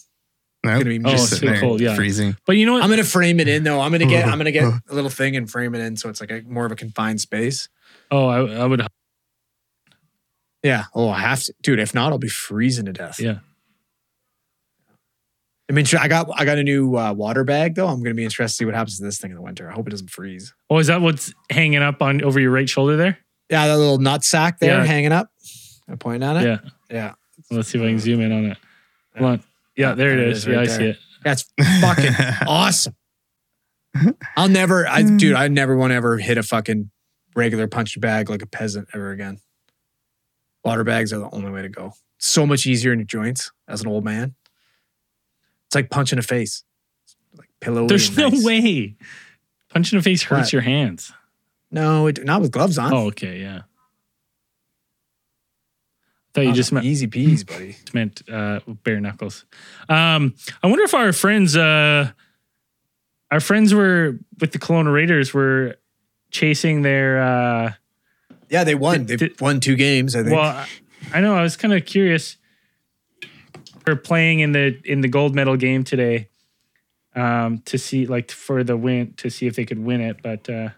[0.63, 0.83] Nope.
[0.83, 1.95] gonna be Oh, just it's sitting there cold, yeah.
[1.95, 2.35] freezing.
[2.45, 2.83] But you know what?
[2.83, 3.79] I'm gonna frame it in though.
[3.81, 6.21] I'm gonna get I'm gonna get a little thing and frame it in so it's
[6.21, 7.67] like a more of a confined space.
[8.11, 8.85] oh, I, I would.
[10.63, 10.83] Yeah.
[10.93, 11.79] Oh, I have to, dude.
[11.79, 13.19] If not, I'll be freezing to death.
[13.19, 13.39] Yeah.
[15.69, 17.87] I mean, I got I got a new uh, water bag though.
[17.87, 19.69] I'm gonna be interested to see what happens to this thing in the winter.
[19.69, 20.53] I hope it doesn't freeze.
[20.69, 23.17] Oh, is that what's hanging up on over your right shoulder there?
[23.49, 24.85] Yeah, that little nut sack there Yeah.
[24.85, 25.29] hanging up.
[25.87, 26.45] I'm pointing at it.
[26.45, 26.69] Yeah.
[26.89, 27.13] Yeah.
[27.49, 28.57] Let's see if I can zoom in on it.
[29.17, 29.43] Hold on.
[29.75, 30.39] Yeah, oh, there it is.
[30.39, 30.97] is Yeah, right I see it.
[31.23, 31.45] That's
[31.81, 32.13] fucking
[32.47, 32.95] awesome.
[34.35, 35.17] I'll never, I, hmm.
[35.17, 36.89] dude, I never want to ever hit a fucking
[37.35, 39.39] regular punch bag like a peasant ever again.
[40.63, 41.93] Water bags are the only way to go.
[42.19, 44.35] So much easier in your joints as an old man.
[45.67, 46.63] It's like punching a face.
[47.35, 47.87] Like pillow.
[47.87, 48.43] There's no nice.
[48.43, 48.95] way.
[49.69, 50.53] Punching a face hurts What?
[50.53, 51.13] your hands.
[51.71, 52.93] No, it, not with gloves on.
[52.93, 53.61] Oh, okay, yeah.
[56.33, 57.75] Thought you Oh, just meant, easy peas, buddy.
[57.93, 59.45] meant uh, bare knuckles.
[59.89, 62.11] Um, I wonder if our friends, uh,
[63.29, 65.75] our friends were with the Kelowna Raiders were
[66.31, 67.21] chasing their.
[67.21, 67.71] Uh,
[68.49, 68.99] Yeah, they won.
[69.05, 70.15] Did- They've did- won two games.
[70.15, 70.35] I think.
[70.35, 70.67] well, I-
[71.13, 71.33] I know.
[71.35, 72.37] I was kind of curious.
[73.83, 76.29] For playing in the in the gold medal game today,
[77.15, 80.47] um, to see like for the win to see if they could win it, but.
[80.47, 80.69] Uh,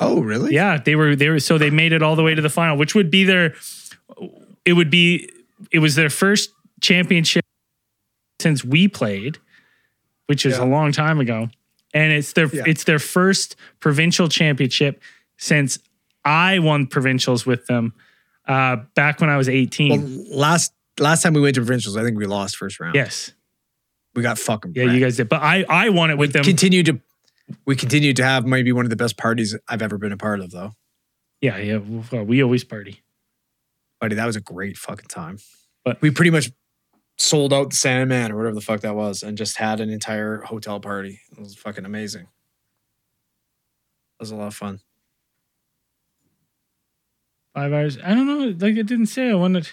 [0.00, 0.52] oh, really?
[0.52, 2.76] Yeah, they were they were so they made it all the way to the final,
[2.76, 3.54] which would be their
[4.64, 5.28] it would be
[5.70, 6.50] it was their first
[6.80, 7.44] championship
[8.40, 9.38] since we played,
[10.26, 10.64] which is Yeah.
[10.64, 11.48] a long time ago.
[11.92, 12.64] And it's their Yeah.
[12.66, 15.02] it's their first provincial championship
[15.38, 15.78] since
[16.24, 17.94] I won provincials with them
[18.46, 19.90] uh back when I was 18.
[19.90, 22.94] Well, last last time we went to provincials, I think we lost first round.
[22.94, 23.32] yes.
[24.14, 24.72] we got fucking.
[24.76, 25.28] Yeah, you guys did.
[25.28, 26.44] But I I won it with them.
[26.44, 27.00] continued to
[27.66, 30.40] we continued to have maybe one of the best parties I've ever been a part
[30.40, 30.72] of though.
[31.40, 31.76] yeah, yeah.
[31.78, 33.02] Well, we always party.
[34.12, 35.38] That was a great fucking time.
[35.84, 36.50] But we pretty much
[37.16, 40.40] sold out the Sandman or whatever the fuck that was, and just had an entire
[40.42, 41.20] hotel party.
[41.32, 42.22] It was fucking amazing.
[42.22, 42.28] It
[44.20, 44.80] was a lot of fun.
[47.54, 47.98] Five hours.
[48.04, 48.66] I don't know.
[48.66, 49.30] Like it didn't say.
[49.30, 49.68] I wanted.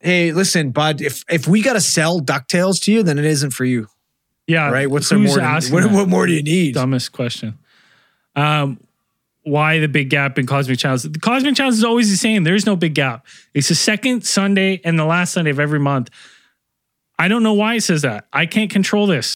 [0.00, 1.00] Hey, listen, bud.
[1.00, 3.88] If if we gotta sell Ducktales to you, then it isn't for you,
[4.46, 4.70] Yeah.
[4.70, 4.88] right?
[4.90, 5.38] What's there more?
[5.40, 6.74] What, what more do you need?
[6.74, 7.58] Dumbest question.
[8.36, 8.78] Um,
[9.48, 11.02] why the big gap in Cosmic Challenge?
[11.02, 12.44] The Cosmic Challenge is always the same.
[12.44, 13.26] There's no big gap.
[13.54, 16.10] It's the second Sunday and the last Sunday of every month.
[17.18, 18.26] I don't know why it says that.
[18.32, 19.34] I can't control this.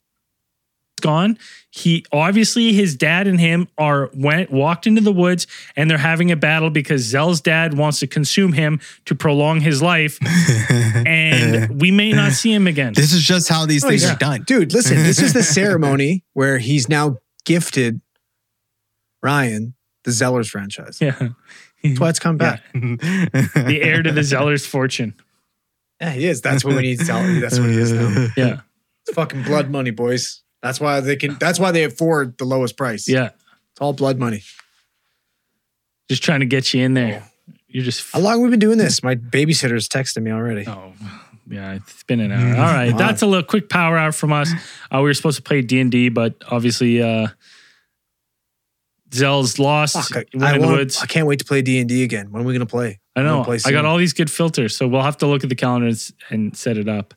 [0.97, 1.39] It's gone.
[1.71, 6.31] He obviously his dad and him are went walked into the woods and they're having
[6.31, 10.19] a battle because Zell's dad wants to consume him to prolong his life,
[11.07, 12.93] and we may not see him again.
[12.95, 14.13] This is just how these Oh, things yeah.
[14.13, 14.43] are done.
[14.47, 18.01] Dude, listen, this is the ceremony where he's now gifted
[19.23, 19.75] Ryan
[20.05, 20.99] the Zellers franchise.
[21.01, 21.31] Yeah,
[21.83, 22.57] That's why it's come Yeah.
[22.57, 22.63] back.
[22.75, 25.15] the heir to the Zeller's fortune.
[26.01, 26.41] Yeah, he is.
[26.41, 27.23] That's what we need to tell.
[27.41, 28.29] That's what he is now.
[28.37, 28.61] Yeah,
[29.07, 30.43] It's fucking blood money, boys.
[30.63, 31.37] That's why they can.
[31.41, 33.09] That's why they afford the lowest price.
[33.09, 33.31] yeah.
[33.73, 34.43] it's all blood money.
[36.09, 37.25] Just trying to get you in there.
[37.69, 38.13] You're just.
[38.13, 39.03] How long have we been doing this?
[39.03, 40.67] My babysitter's texting me already.
[40.69, 40.93] Oh,
[41.49, 42.49] yeah, it's been an hour.
[42.57, 42.99] All right, Wow.
[42.99, 44.53] that's a little quick power hour from us.
[44.93, 47.29] Uh, we were supposed to play D and D, but obviously, uh,
[49.13, 49.95] Zell's lost.
[49.95, 50.99] Fuck, I, went I in the wanna- woods.
[51.03, 52.31] I can't wait to play D and D again.
[52.31, 53.01] When are we gonna play?
[53.15, 53.45] I know.
[53.45, 56.13] play I got all these good filters, so we'll have to look at the calendars
[56.31, 57.13] and, set it up.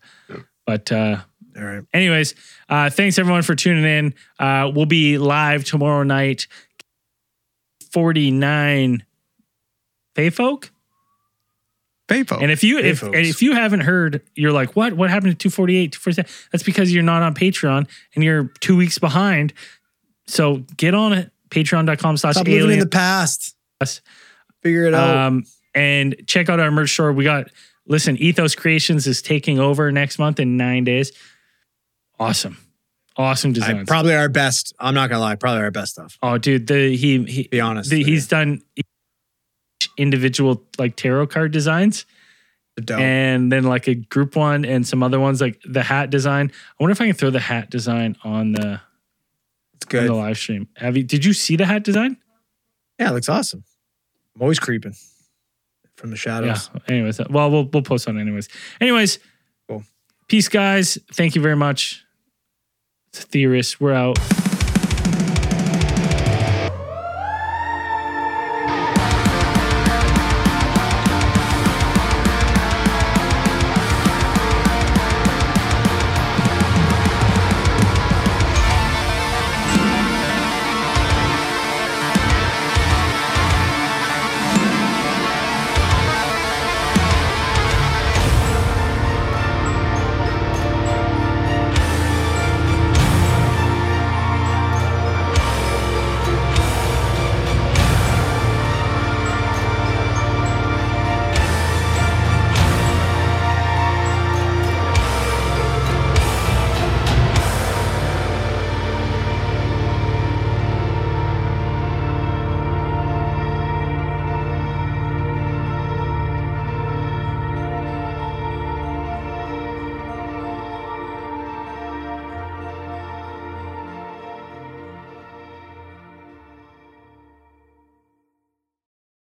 [0.65, 1.17] But uh,
[1.57, 1.83] All right.
[1.93, 2.35] anyways,
[2.67, 4.13] uh, thanks everyone for tuning in.
[4.39, 6.47] Uh, we'll be live tomorrow night.
[7.91, 9.05] Forty nine,
[10.15, 10.71] Fey folk.
[12.07, 12.39] Paypo.
[12.39, 14.93] And if you if and if you haven't heard, you're like, what?
[14.93, 16.49] What happened to 248, 247?
[16.51, 19.53] That's because you're not on Patreon and you're two weeks behind.
[20.27, 21.31] So get on it.
[21.49, 23.55] Patreon.com slash Stop living in the past.
[24.61, 25.15] Figure it out.
[25.17, 25.43] Um,
[25.73, 27.11] and check out our merch store.
[27.13, 27.47] We got
[27.87, 31.11] listen, Ethos Creations is taking over next month in nine days.
[32.19, 32.57] Awesome.
[33.17, 33.87] Awesome I, designs.
[33.87, 34.73] probably our best.
[34.79, 35.35] I'm not gonna lie.
[35.35, 36.17] Probably our best stuff.
[36.21, 37.89] oh, dude, the he he Be honest.
[37.89, 42.05] the, he's done each individual like tarot card designs.
[42.77, 42.99] Dope.
[42.99, 46.51] and then like a group one and some other ones like the hat design.
[46.77, 48.81] I wonder if I can throw the hat design on the
[49.75, 50.09] it's on good.
[50.09, 50.67] the live stream.
[50.77, 51.03] Have you?
[51.03, 52.17] Did you see the hat design?
[52.99, 53.63] Yeah, it looks awesome.
[54.35, 54.95] I'm always creeping
[55.95, 56.69] from the shadows.
[56.73, 56.81] Yeah.
[56.95, 58.49] Anyways, uh, well, we'll we'll post on it anyways.
[58.81, 59.19] Anyways,
[59.67, 59.83] Cool.
[60.27, 60.97] peace, guys.
[61.13, 62.03] Thank you very much.
[63.09, 63.79] It's Theorists.
[63.79, 64.17] We're out.